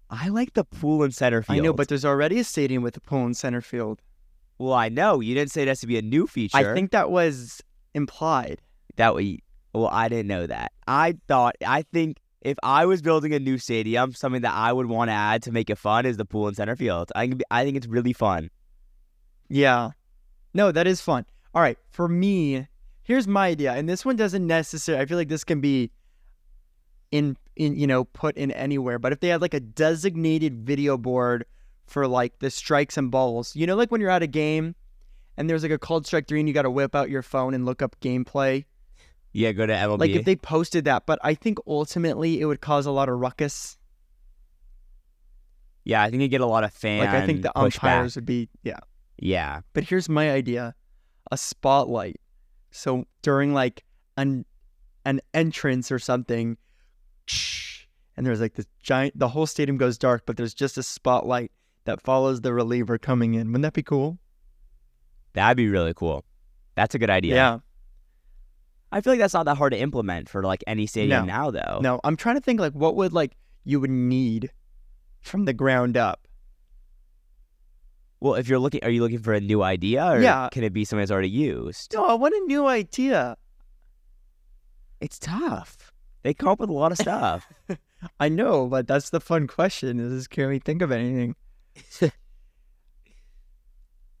I 0.09 0.29
like 0.29 0.53
the 0.53 0.63
pool 0.63 1.03
and 1.03 1.13
center 1.13 1.41
field. 1.41 1.59
I 1.59 1.61
know, 1.61 1.73
but 1.73 1.87
there's 1.87 2.05
already 2.05 2.39
a 2.39 2.43
stadium 2.43 2.83
with 2.83 2.95
a 2.95 3.01
pool 3.01 3.25
in 3.25 3.33
center 3.33 3.61
field. 3.61 4.01
Well, 4.59 4.73
I 4.73 4.89
know 4.89 5.21
you 5.21 5.33
didn't 5.33 5.51
say 5.51 5.63
it 5.63 5.67
has 5.69 5.79
to 5.79 5.87
be 5.87 5.97
a 5.97 6.01
new 6.01 6.27
feature. 6.27 6.57
I 6.57 6.73
think 6.73 6.91
that 6.91 7.09
was 7.09 7.61
implied. 7.93 8.61
that 8.97 9.15
we. 9.15 9.41
Well, 9.73 9.89
I 9.91 10.09
didn't 10.09 10.27
know 10.27 10.45
that. 10.47 10.73
I 10.87 11.15
thought. 11.27 11.55
I 11.65 11.83
think 11.93 12.17
if 12.41 12.57
I 12.61 12.85
was 12.85 13.01
building 13.01 13.33
a 13.33 13.39
new 13.39 13.57
stadium, 13.57 14.13
something 14.13 14.41
that 14.41 14.53
I 14.53 14.73
would 14.73 14.87
want 14.87 15.09
to 15.09 15.13
add 15.13 15.43
to 15.43 15.51
make 15.51 15.69
it 15.69 15.77
fun 15.77 16.05
is 16.05 16.17
the 16.17 16.25
pool 16.25 16.47
in 16.47 16.55
center 16.55 16.75
field. 16.75 17.11
I 17.15 17.27
think 17.27 17.41
I 17.49 17.63
think 17.63 17.77
it's 17.77 17.87
really 17.87 18.13
fun. 18.13 18.49
Yeah. 19.47 19.91
No, 20.53 20.71
that 20.71 20.87
is 20.87 21.01
fun. 21.01 21.25
All 21.53 21.61
right, 21.61 21.77
for 21.89 22.07
me, 22.07 22.67
here's 23.03 23.27
my 23.27 23.47
idea, 23.47 23.73
and 23.73 23.87
this 23.87 24.05
one 24.05 24.15
doesn't 24.15 24.45
necessarily. 24.45 25.01
I 25.01 25.05
feel 25.05 25.17
like 25.17 25.29
this 25.29 25.43
can 25.43 25.61
be 25.61 25.91
in 27.11 27.37
in 27.55 27.75
you 27.75 27.87
know 27.87 28.03
put 28.03 28.37
in 28.37 28.51
anywhere, 28.51 28.99
but 28.99 29.13
if 29.13 29.19
they 29.19 29.29
had 29.29 29.41
like 29.41 29.53
a 29.53 29.59
designated 29.59 30.65
video 30.65 30.97
board 30.97 31.45
for 31.89 32.07
like 32.07 32.39
the 32.39 32.49
strikes 32.49 32.97
and 32.97 33.11
balls, 33.11 33.55
you 33.55 33.65
know, 33.67 33.75
like 33.75 33.91
when 33.91 34.01
you're 34.01 34.09
at 34.09 34.23
a 34.23 34.27
game 34.27 34.75
and 35.37 35.49
there's 35.49 35.63
like 35.63 35.71
a 35.71 35.77
called 35.79 36.05
strike 36.05 36.27
three, 36.27 36.39
and 36.39 36.47
you 36.47 36.53
got 36.53 36.63
to 36.63 36.71
whip 36.71 36.95
out 36.95 37.09
your 37.09 37.21
phone 37.21 37.53
and 37.53 37.65
look 37.65 37.81
up 37.81 37.95
gameplay. 38.01 38.65
Yeah, 39.31 39.51
go 39.51 39.65
to 39.65 39.73
MLB. 39.73 39.99
Like 39.99 40.11
if 40.11 40.25
they 40.25 40.35
posted 40.35 40.85
that, 40.85 41.05
but 41.05 41.19
I 41.23 41.33
think 41.33 41.59
ultimately 41.67 42.41
it 42.41 42.45
would 42.45 42.61
cause 42.61 42.85
a 42.85 42.91
lot 42.91 43.09
of 43.09 43.19
ruckus. 43.19 43.77
yeah, 45.83 46.03
I 46.03 46.09
think 46.09 46.21
you 46.21 46.27
get 46.27 46.41
a 46.41 46.45
lot 46.45 46.63
of 46.63 46.73
fan. 46.73 46.99
Like 46.99 47.09
I 47.09 47.25
think 47.25 47.41
the 47.41 47.57
umpires 47.57 48.15
would 48.15 48.25
be 48.25 48.49
yeah. 48.63 48.79
Yeah, 49.21 49.61
But 49.73 49.83
here's 49.83 50.07
my 50.07 50.31
idea: 50.31 50.75
a 51.29 51.37
spotlight. 51.37 52.21
So 52.71 53.05
during 53.21 53.53
like 53.53 53.83
an 54.17 54.45
an 55.05 55.21
entrance 55.33 55.91
or 55.91 55.99
something, 55.99 56.57
and 58.17 58.25
there's 58.25 58.41
like 58.41 58.53
this 58.55 58.67
giant. 58.81 59.17
The 59.17 59.27
whole 59.29 59.45
stadium 59.45 59.77
goes 59.77 59.97
dark, 59.97 60.23
but 60.25 60.37
there's 60.37 60.53
just 60.53 60.77
a 60.77 60.83
spotlight 60.83 61.51
that 61.85 62.01
follows 62.01 62.41
the 62.41 62.53
reliever 62.53 62.97
coming 62.97 63.33
in. 63.33 63.47
Wouldn't 63.47 63.63
that 63.63 63.73
be 63.73 63.83
cool? 63.83 64.17
that'd 65.33 65.55
be 65.57 65.69
really 65.69 65.93
cool. 65.93 66.25
That's 66.75 66.95
a 66.95 66.99
good 66.99 67.09
idea. 67.09 67.35
Yeah. 67.35 67.59
I 68.91 68.99
feel 69.01 69.13
like 69.13 69.19
that's 69.19 69.33
not 69.35 69.45
that 69.45 69.57
hard 69.57 69.71
to 69.73 69.79
implement 69.79 70.27
for 70.27 70.43
like 70.43 70.63
any 70.67 70.85
stadium 70.87 71.27
No. 71.27 71.33
now, 71.33 71.51
though. 71.51 71.79
No, 71.81 71.99
I'm 72.03 72.15
trying 72.17 72.35
to 72.35 72.41
think 72.41 72.59
like 72.59 72.73
what 72.73 72.95
would 72.95 73.13
like 73.13 73.33
you 73.63 73.79
would 73.79 73.91
need 73.91 74.51
from 75.21 75.45
the 75.45 75.53
ground 75.53 75.95
up. 75.95 76.27
Well, 78.19 78.33
if 78.35 78.49
you're 78.49 78.59
looking, 78.59 78.83
are 78.83 78.89
you 78.89 79.01
looking 79.01 79.19
for 79.19 79.33
a 79.33 79.39
new 79.39 79.61
idea, 79.63 80.03
or 80.05 80.19
Yeah. 80.19 80.49
can 80.51 80.63
it 80.63 80.73
be 80.73 80.83
something 80.83 81.01
that's 81.01 81.11
already 81.11 81.29
used? 81.29 81.93
No, 81.93 82.05
I 82.05 82.15
want 82.15 82.33
a 82.33 82.43
new 82.47 82.67
idea! 82.67 83.37
It's 84.99 85.19
tough. 85.19 85.93
They 86.23 86.33
come 86.33 86.49
up 86.49 86.59
with 86.59 86.69
a 86.69 86.73
lot 86.73 86.91
of 86.91 86.97
stuff. 86.97 87.47
I 88.19 88.27
know, 88.27 88.67
but 88.67 88.87
that's 88.87 89.09
the 89.11 89.21
fun 89.21 89.47
question: 89.47 89.99
is 89.99 90.27
can 90.27 90.49
we 90.49 90.59
think 90.59 90.81
of 90.81 90.91
anything? 90.91 91.35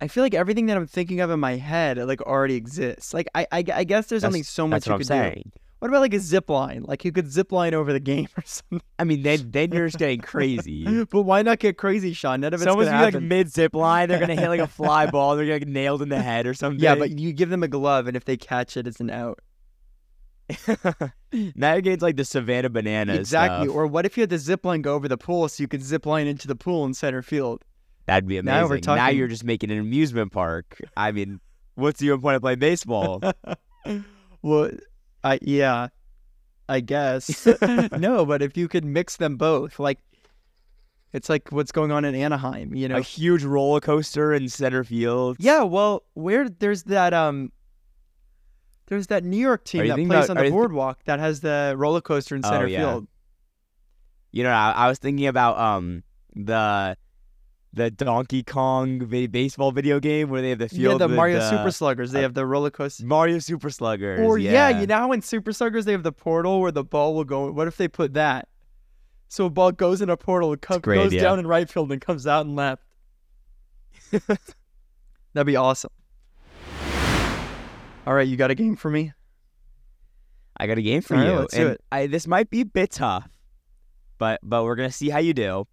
I 0.01 0.07
feel 0.07 0.23
like 0.23 0.33
everything 0.33 0.67
that 0.67 0.77
I'm 0.77 0.87
thinking 0.87 1.19
of 1.19 1.29
in 1.29 1.39
my 1.39 1.57
head 1.57 1.97
like 1.97 2.21
already 2.21 2.55
exists. 2.55 3.13
Like 3.13 3.27
I, 3.35 3.47
I, 3.51 3.63
I 3.73 3.83
guess 3.83 4.07
there's 4.07 4.23
only 4.23 4.43
so 4.43 4.67
much 4.67 4.85
That's 4.85 4.87
you 4.87 4.93
I'm 4.93 4.99
could 4.99 5.07
saying. 5.07 5.51
do. 5.53 5.59
What 5.79 5.87
about 5.89 6.01
like 6.01 6.13
a 6.13 6.19
zip 6.19 6.49
line? 6.49 6.83
Like 6.83 7.05
you 7.05 7.11
could 7.11 7.31
zip 7.31 7.51
line 7.51 7.73
over 7.73 7.93
the 7.93 7.99
game 7.99 8.27
or 8.37 8.43
something. 8.45 8.81
I 8.97 9.03
mean, 9.03 9.23
then 9.23 9.51
then 9.51 9.71
you're 9.71 9.87
just 9.87 9.97
getting 9.97 10.21
crazy. 10.21 11.05
but 11.11 11.21
why 11.23 11.41
not 11.41 11.59
get 11.59 11.77
crazy, 11.77 12.13
Shaun? 12.13 12.41
None 12.41 12.53
of 12.53 12.61
it's 12.61 12.69
Someone's 12.69 12.89
gonna 12.89 13.11
be 13.11 13.17
like 13.17 13.23
mid 13.23 13.49
zip 13.49 13.73
line. 13.73 14.09
They're 14.09 14.19
gonna 14.19 14.35
hit 14.35 14.49
like 14.49 14.59
a 14.59 14.67
fly 14.67 15.05
ball. 15.05 15.35
They're 15.35 15.45
gonna 15.45 15.59
get 15.59 15.67
nailed 15.67 16.01
in 16.01 16.09
the 16.09 16.21
head 16.21 16.47
or 16.47 16.53
something. 16.53 16.81
yeah, 16.81 16.95
but 16.95 17.17
you 17.17 17.33
give 17.33 17.49
them 17.49 17.63
a 17.63 17.67
glove, 17.67 18.07
and 18.07 18.15
if 18.15 18.25
they 18.25 18.37
catch 18.37 18.77
it, 18.77 18.87
it's 18.87 18.99
an 18.99 19.09
out. 19.09 19.39
now 21.55 21.79
getting 21.79 21.99
like 21.99 22.15
the 22.15 22.25
Savannah 22.25 22.69
Bananas. 22.69 23.19
exactly. 23.19 23.67
stuff. 23.67 23.75
Or 23.75 23.87
what 23.87 24.05
if 24.05 24.17
you 24.17 24.21
had 24.21 24.29
the 24.29 24.37
zip 24.37 24.65
line 24.65 24.81
go 24.81 24.95
over 24.95 25.07
the 25.07 25.17
pool, 25.17 25.47
so 25.47 25.61
you 25.61 25.67
could 25.67 25.83
zip 25.83 26.05
line 26.05 26.27
into 26.27 26.47
the 26.47 26.55
pool 26.55 26.85
in 26.85 26.93
center 26.93 27.21
field? 27.21 27.63
That'd 28.05 28.27
be 28.27 28.41
Now 28.41 28.65
amazing. 28.65 28.89
we're 28.89 28.95
Now 28.95 29.09
you're 29.09 29.27
just 29.27 29.43
making 29.43 29.69
an 29.71 29.77
amusement 29.77 30.31
park. 30.31 30.81
I 30.97 31.11
mean, 31.11 31.39
what's 31.75 31.99
the 31.99 32.07
even 32.07 32.21
point 32.21 32.35
of 32.35 32.41
playing 32.41 32.59
baseball? 32.59 33.21
well, 34.41 34.71
I 35.23 35.39
yeah, 35.41 35.89
I 36.67 36.79
guess 36.79 37.47
no, 37.97 38.25
but 38.25 38.41
if 38.41 38.57
you 38.57 38.67
could 38.67 38.85
mix 38.85 39.17
them 39.17 39.37
both, 39.37 39.79
like 39.79 39.99
it's 41.13 41.29
like 41.29 41.51
what's 41.51 41.71
going 41.71 41.91
on 41.91 42.05
in 42.05 42.15
Anaheim, 42.15 42.75
you 42.75 42.87
know? 42.87 42.97
a 42.97 43.01
huge 43.01 43.43
roller 43.43 43.79
coaster 43.79 44.33
in 44.33 44.47
center 44.49 44.83
field. 44.83 45.37
yeah, 45.39 45.63
well, 45.63 46.03
where 46.13 46.49
there's 46.49 46.83
that 46.83 47.13
um, 47.13 47.51
there's 48.89 49.07
that 49.07 49.23
New 49.23 49.37
York 49.37 49.63
team 49.63 49.87
that 49.87 49.95
plays 49.95 50.07
about- 50.25 50.29
on 50.37 50.43
the 50.43 50.49
boardwalk 50.51 51.03
that 51.05 51.19
has 51.19 51.39
the 51.41 51.73
roller 51.77 52.01
coaster 52.01 52.35
in 52.35 52.41
Oh, 52.43 52.49
center 52.49 52.67
yeah. 52.67 52.79
field. 52.79 53.07
You 54.31 54.43
know, 54.43 54.51
I, 54.51 54.71
I 54.71 54.87
was 54.89 54.99
thinking 54.99 55.27
about 55.27 55.57
um 55.57 56.03
the 56.35 56.97
the 57.71 57.91
Donkey 57.91 58.41
Kong 58.43 58.97
baseball 59.31 59.71
video 59.71 59.99
game 59.99 60.29
where 60.29 60.41
they 60.41 60.49
have 60.49 60.57
the 60.59 60.69
Yeah, 60.71 60.97
the 60.97 61.07
Mario 61.07 61.37
the- 61.39 61.49
Super 61.49 61.71
Sluggers. 61.71 62.11
They 62.11 62.19
uh, 62.19 62.23
have 62.23 62.33
the 62.33 62.45
roller 62.45 62.71
coaster. 62.71 63.05
Mario 63.05 63.37
Super 63.39 63.69
Sluggers. 63.69 64.19
Or 64.21 64.37
yeah. 64.39 64.69
yeah, 64.69 64.79
you 64.81 64.87
know 64.87 64.95
how 64.97 65.11
in 65.11 65.21
Super 65.21 65.53
Sluggers 65.53 65.85
they 65.85 65.91
have 65.91 66.01
the 66.03 66.11
portal 66.11 66.61
where 66.61 66.71
the 66.71 66.83
ball 66.83 67.13
will 67.15 67.23
go. 67.25 67.51
What 67.51 67.67
if 67.67 67.77
they 67.77 67.87
put 67.87 68.13
that? 68.15 68.47
So 69.27 69.45
a 69.45 69.49
ball 69.51 69.71
goes 69.71 70.01
in 70.01 70.09
a 70.09 70.17
portal, 70.17 70.53
it 70.53 70.61
co- 70.63 70.79
great 70.79 70.95
goes 70.97 71.07
idea. 71.07 71.21
down 71.21 71.37
in 71.37 71.45
right 71.45 71.69
field 71.69 71.91
and 71.91 72.01
comes 72.01 72.25
out 72.25 72.47
in 72.47 72.55
left. 72.55 72.81
That'd 74.11 75.45
be 75.45 75.55
awesome. 75.55 75.91
All 78.09 78.15
right, 78.15 78.27
you 78.27 78.37
got 78.37 78.49
a 78.49 78.55
game 78.55 78.75
for 78.75 78.89
me? 78.89 79.13
I 80.57 80.65
got 80.65 80.79
a 80.79 80.81
game 80.81 81.03
for 81.03 81.13
All 81.13 81.21
right, 81.21 81.29
you. 81.29 81.39
let's 81.41 81.53
do 81.53 81.61
and 81.61 81.69
it. 81.69 81.81
I, 81.91 82.07
this 82.07 82.25
might 82.25 82.49
be 82.49 82.61
a 82.61 82.65
bit 82.65 82.89
tough, 82.89 83.29
but 84.17 84.39
but 84.41 84.63
we're 84.63 84.75
gonna 84.75 84.91
see 84.91 85.09
how 85.09 85.19
you 85.19 85.31
do. 85.31 85.67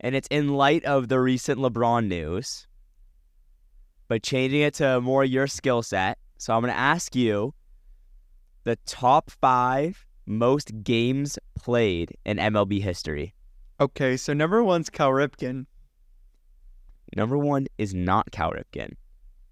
And 0.00 0.14
it's 0.14 0.26
in 0.28 0.48
light 0.54 0.86
of 0.86 1.08
the 1.08 1.20
recent 1.20 1.60
LeBron 1.60 2.06
news, 2.06 2.66
but 4.08 4.22
changing 4.22 4.62
it 4.62 4.72
to 4.76 5.02
more 5.02 5.22
your 5.22 5.46
skill 5.46 5.82
set. 5.82 6.16
So 6.38 6.54
I'm 6.54 6.62
gonna 6.62 6.72
ask 6.72 7.14
you 7.14 7.52
the 8.64 8.76
top 8.86 9.30
five 9.30 10.06
most 10.24 10.72
games 10.82 11.38
played 11.58 12.16
in 12.24 12.38
MLB 12.38 12.80
history. 12.80 13.34
Okay, 13.78 14.16
so 14.16 14.32
number 14.32 14.64
one's 14.64 14.88
Cal 14.88 15.10
Ripken. 15.10 15.66
Number 17.14 17.36
one 17.36 17.66
is 17.76 17.92
not 17.92 18.30
Cal 18.30 18.52
Ripken. 18.52 18.94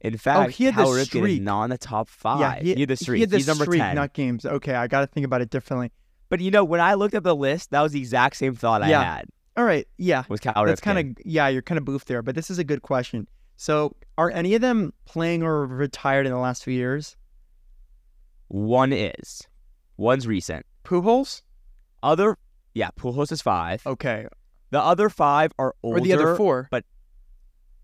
In 0.00 0.14
oh, 0.14 0.18
fact, 0.18 0.52
he 0.52 0.64
had 0.64 0.74
the 0.74 0.82
Cal 0.84 0.92
Ripken 0.92 1.04
streak. 1.04 1.38
is 1.38 1.40
not 1.40 1.64
in 1.64 1.70
the 1.70 1.78
top 1.78 2.08
five. 2.08 2.64
Yeah, 2.64 2.74
he, 2.74 2.80
had 2.80 2.88
the 2.88 2.96
streak. 2.96 3.16
He 3.16 3.20
had 3.22 3.30
the 3.30 3.36
He's 3.36 3.46
number 3.46 3.64
streak, 3.64 3.80
ten. 3.80 3.94
not 3.94 4.12
games. 4.14 4.46
Okay, 4.46 4.74
I 4.74 4.86
got 4.86 5.00
to 5.00 5.06
think 5.06 5.26
about 5.26 5.42
it 5.42 5.50
differently. 5.50 5.92
But 6.30 6.40
you 6.40 6.50
know, 6.50 6.64
when 6.64 6.80
I 6.80 6.94
looked 6.94 7.14
at 7.14 7.22
the 7.22 7.36
list, 7.36 7.70
that 7.72 7.82
was 7.82 7.92
the 7.92 7.98
exact 7.98 8.36
same 8.36 8.54
thought 8.54 8.86
Yeah. 8.86 9.00
I 9.00 9.04
had. 9.04 9.26
All 9.56 9.64
right, 9.64 9.86
yeah, 9.98 10.24
Was 10.28 10.40
Cal 10.40 10.64
that's 10.64 10.80
kind 10.80 10.98
of 10.98 11.26
yeah. 11.26 11.48
You're 11.48 11.60
kind 11.60 11.76
of 11.76 11.84
boofed 11.84 12.04
there, 12.04 12.22
but 12.22 12.34
this 12.34 12.50
is 12.50 12.58
a 12.58 12.64
good 12.64 12.82
question. 12.82 13.28
So, 13.56 13.94
are 14.16 14.30
any 14.30 14.54
of 14.54 14.62
them 14.62 14.94
playing 15.04 15.42
or 15.42 15.66
retired 15.66 16.24
in 16.24 16.32
the 16.32 16.38
last 16.38 16.64
few 16.64 16.72
years? 16.72 17.16
One 18.48 18.92
is. 18.92 19.46
One's 19.98 20.26
recent. 20.26 20.64
Pujols? 20.82 21.42
Other, 22.02 22.38
yeah, 22.72 22.88
Pujols 22.98 23.30
is 23.30 23.42
five. 23.42 23.86
Okay, 23.86 24.26
The 24.70 24.80
other 24.80 25.10
five 25.10 25.52
are 25.58 25.74
older. 25.82 25.98
or 25.98 26.00
the 26.00 26.14
other 26.14 26.36
four? 26.36 26.68
But 26.70 26.84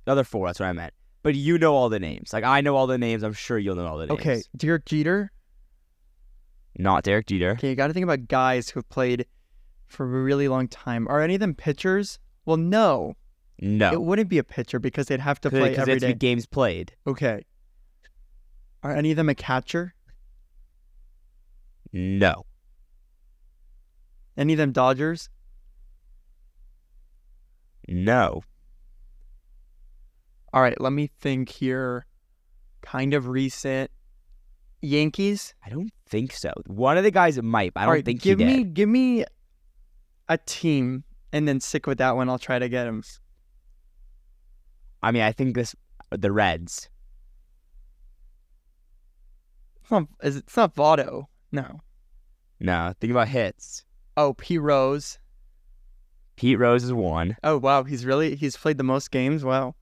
The 0.06 0.12
other 0.12 0.24
four, 0.24 0.46
that's 0.48 0.58
what 0.60 0.66
I 0.66 0.72
meant. 0.72 0.94
But 1.26 1.34
you 1.34 1.58
know 1.58 1.74
all 1.74 1.88
the 1.88 1.98
names. 1.98 2.32
Like, 2.32 2.44
I 2.44 2.60
know 2.60 2.76
all 2.76 2.86
the 2.86 2.98
names. 2.98 3.24
I'm 3.24 3.32
sure 3.32 3.58
you'll 3.58 3.74
know 3.74 3.84
all 3.88 3.98
the 3.98 4.06
names. 4.06 4.20
Okay, 4.20 4.42
Derek 4.56 4.84
Jeter. 4.84 5.32
Not 6.78 7.02
Derek 7.02 7.26
Jeter. 7.26 7.50
Okay, 7.54 7.70
you 7.70 7.74
got 7.74 7.88
to 7.88 7.92
think 7.92 8.04
about 8.04 8.28
guys 8.28 8.70
who 8.70 8.78
have 8.78 8.88
played 8.90 9.26
for 9.88 10.04
a 10.04 10.22
really 10.22 10.46
long 10.46 10.68
time. 10.68 11.08
Are 11.08 11.20
any 11.20 11.34
of 11.34 11.40
them 11.40 11.52
pitchers? 11.56 12.20
Well, 12.44 12.58
no, 12.58 13.14
No. 13.60 13.92
it 13.92 14.02
wouldn't 14.02 14.28
be 14.28 14.38
a 14.38 14.44
pitcher 14.44 14.78
because 14.78 15.08
they'd 15.08 15.18
have 15.18 15.40
to 15.40 15.50
play 15.50 15.74
every 15.74 15.94
it's 15.94 16.02
day. 16.04 16.14
games 16.14 16.46
played. 16.46 16.92
Okay. 17.08 17.44
Are 18.84 18.92
any 18.92 19.10
of 19.10 19.16
them 19.16 19.28
a 19.28 19.34
catcher? 19.34 19.94
No. 21.92 22.46
Any 24.36 24.52
of 24.52 24.58
them 24.58 24.70
Dodgers? 24.70 25.28
No. 27.88 28.42
All 30.56 30.62
right, 30.62 30.80
let 30.80 30.94
me 30.94 31.10
think 31.20 31.50
here. 31.50 32.06
Kind 32.80 33.12
of 33.12 33.28
recent. 33.28 33.90
Yankees. 34.80 35.54
I 35.62 35.68
don't 35.68 35.92
think 36.08 36.32
so. 36.32 36.50
One 36.66 36.96
of 36.96 37.04
the 37.04 37.10
guys 37.10 37.40
might, 37.42 37.74
but 37.74 37.80
I 37.80 37.84
don't 37.84 37.92
right, 37.92 38.04
think 38.06 38.22
give 38.22 38.38
he 38.38 38.46
me 38.46 38.64
give 38.64 38.88
me 38.88 39.26
a 40.30 40.38
team 40.38 41.04
and 41.30 41.46
then 41.46 41.60
stick 41.60 41.86
with 41.86 41.98
that 41.98 42.16
one. 42.16 42.30
I'll 42.30 42.38
try 42.38 42.58
to 42.58 42.70
get 42.70 42.86
him. 42.86 43.02
I 45.02 45.10
mean, 45.10 45.20
I 45.24 45.32
think 45.32 45.56
this, 45.56 45.76
the 46.10 46.32
Reds. 46.32 46.88
It's 49.82 49.90
not, 49.90 50.04
it's 50.22 50.56
not 50.56 50.74
Votto. 50.74 51.26
No. 51.52 51.80
No. 52.60 52.94
Think 52.98 53.10
about 53.10 53.28
hits. 53.28 53.84
Oh, 54.16 54.32
P 54.32 54.56
Rose. 54.56 55.18
Pete 56.36 56.58
Rose 56.58 56.82
is 56.82 56.94
one. 56.94 57.36
Oh 57.44 57.58
wow, 57.58 57.84
he's 57.84 58.06
really 58.06 58.36
he's 58.36 58.56
played 58.56 58.78
the 58.78 58.84
most 58.84 59.10
games. 59.10 59.44
Wow. 59.44 59.74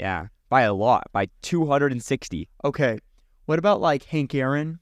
Yeah. 0.00 0.28
By 0.48 0.62
a 0.62 0.72
lot. 0.72 1.04
By 1.12 1.28
260. 1.42 2.48
Okay. 2.64 2.98
What 3.44 3.58
about 3.58 3.82
like 3.82 4.04
Hank 4.04 4.34
Aaron? 4.34 4.80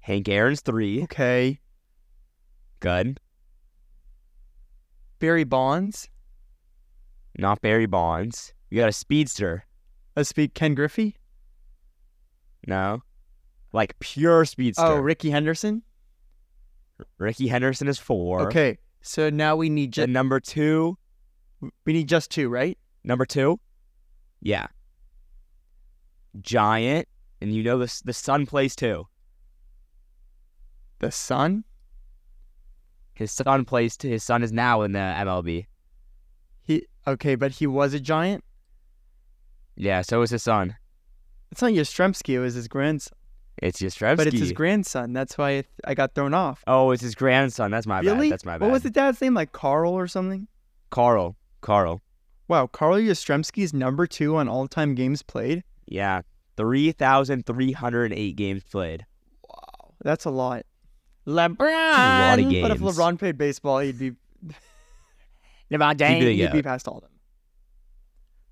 Hank 0.00 0.28
Aaron's 0.28 0.60
three. 0.60 1.02
Okay. 1.04 1.58
Good. 2.80 3.18
Barry 5.18 5.44
Bonds. 5.44 6.10
Not 7.38 7.62
Barry 7.62 7.86
Bonds. 7.86 8.52
You 8.68 8.80
got 8.80 8.90
a 8.90 8.92
speedster. 8.92 9.64
Let's 10.14 10.28
speak 10.28 10.52
Ken 10.52 10.74
Griffey. 10.74 11.16
No. 12.66 13.02
Like 13.72 13.98
pure 13.98 14.44
speedster. 14.44 14.84
Oh, 14.84 14.96
Rickey 14.96 15.30
Henderson. 15.30 15.82
Rickey 17.18 17.48
Henderson 17.48 17.88
is 17.88 17.98
four. 17.98 18.42
Okay, 18.42 18.76
so 19.00 19.30
now 19.30 19.56
we 19.56 19.70
need 19.70 19.92
just 19.92 20.08
number 20.08 20.38
two, 20.38 20.98
we 21.86 21.92
need 21.94 22.08
just 22.08 22.30
two, 22.30 22.48
right? 22.48 22.78
number 23.04 23.26
two, 23.26 23.58
yeah, 24.42 24.66
Giant, 26.40 27.08
and 27.40 27.54
you 27.54 27.62
know 27.62 27.78
the 27.78 28.02
the 28.04 28.12
son 28.12 28.44
plays 28.46 28.76
too. 28.76 29.06
The 30.98 31.10
Sun. 31.10 31.64
His 33.14 33.32
son 33.32 33.64
plays 33.64 33.96
too. 33.96 34.08
His 34.08 34.24
son 34.24 34.42
is 34.42 34.52
now 34.52 34.82
in 34.82 34.92
the 34.92 34.98
MLB. 34.98 35.66
He 36.62 36.86
okay, 37.06 37.34
but 37.34 37.52
he 37.52 37.66
was 37.66 37.94
a 37.94 38.00
giant. 38.00 38.44
Yeah, 39.76 40.02
so 40.02 40.20
was 40.20 40.30
his 40.30 40.42
son. 40.42 40.76
It's 41.50 41.60
not 41.60 41.72
Yastrzemski. 41.72 42.34
It 42.34 42.40
was 42.40 42.54
his 42.54 42.68
grandson. 42.68 43.16
It's 43.58 43.80
Yastrzemski. 43.80 44.16
But 44.16 44.26
it's 44.28 44.38
his 44.38 44.52
grandson. 44.52 45.12
That's 45.12 45.36
why 45.36 45.48
I, 45.48 45.52
th- 45.52 45.66
I 45.84 45.94
got 45.94 46.14
thrown 46.14 46.34
off. 46.34 46.64
Oh, 46.66 46.90
it's 46.90 47.02
his 47.02 47.14
grandson. 47.14 47.70
That's 47.70 47.86
my 47.86 48.00
really? 48.00 48.28
bad. 48.28 48.32
That's 48.32 48.44
my 48.44 48.58
bad. 48.58 48.66
What 48.66 48.72
was 48.72 48.82
the 48.82 48.90
dad's 48.90 49.20
name? 49.20 49.34
Like 49.34 49.52
Carl 49.52 49.92
or 49.92 50.06
something? 50.06 50.48
Carl. 50.90 51.36
Carl. 51.60 52.00
Wow, 52.52 52.66
Carl 52.66 52.96
Yastrzemski 52.96 53.62
is 53.62 53.72
number 53.72 54.06
two 54.06 54.36
on 54.36 54.46
all-time 54.46 54.94
games 54.94 55.22
played. 55.22 55.64
Yeah. 55.86 56.20
3,308 56.58 58.36
games 58.36 58.62
played. 58.64 59.06
Wow, 59.48 59.94
that's 60.04 60.26
a 60.26 60.30
lot. 60.30 60.66
LeBron. 61.26 61.56
A 61.60 62.28
lot 62.28 62.38
of 62.38 62.50
games. 62.50 62.68
But 62.68 62.76
if. 62.76 62.82
LeBron 62.82 63.18
played 63.18 63.38
baseball, 63.38 63.78
he'd 63.78 63.98
be 63.98 64.10
LeBron 65.72 65.92
He'd 65.92 65.96
be 65.96 65.96
James. 65.96 66.24
the 66.26 66.36
He'd 66.36 66.52
be 66.52 66.62
past 66.62 66.86
all 66.86 66.96
of 66.96 67.04
them. 67.04 67.10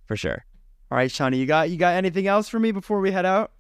For 0.06 0.16
sure. 0.16 0.46
All 0.90 0.96
right, 0.96 1.10
Shawnee, 1.10 1.36
you 1.36 1.44
got 1.44 1.68
you 1.68 1.76
got 1.76 1.92
anything 1.92 2.26
else 2.26 2.48
for 2.48 2.58
me 2.58 2.72
before 2.72 3.00
we 3.00 3.12
head 3.12 3.26
out? 3.26 3.52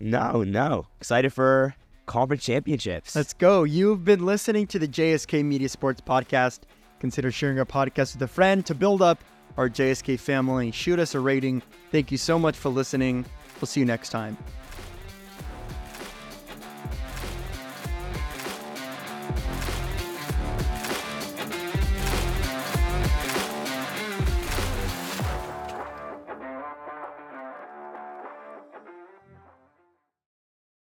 No, 0.00 0.42
no. 0.42 0.88
Excited 0.98 1.32
for 1.32 1.76
conference 2.06 2.42
championships. 2.42 3.14
Let's 3.14 3.32
go. 3.32 3.62
You've 3.62 4.04
been 4.04 4.26
listening 4.26 4.66
to 4.66 4.80
the 4.80 4.88
JSK 4.88 5.44
Media 5.44 5.68
Sports 5.68 6.00
Podcast. 6.00 6.62
Consider 7.04 7.30
sharing 7.30 7.58
our 7.58 7.66
podcast 7.66 8.14
with 8.14 8.22
a 8.22 8.26
friend 8.26 8.64
to 8.64 8.74
build 8.74 9.02
up 9.02 9.22
our 9.58 9.68
JSK 9.68 10.18
family. 10.18 10.70
Shoot 10.70 10.98
us 10.98 11.14
a 11.14 11.20
rating. 11.20 11.60
Thank 11.92 12.10
you 12.10 12.16
so 12.16 12.38
much 12.38 12.56
for 12.56 12.70
listening. 12.70 13.26
We'll 13.60 13.66
see 13.66 13.80
you 13.80 13.84
next 13.84 14.08
time. 14.08 14.38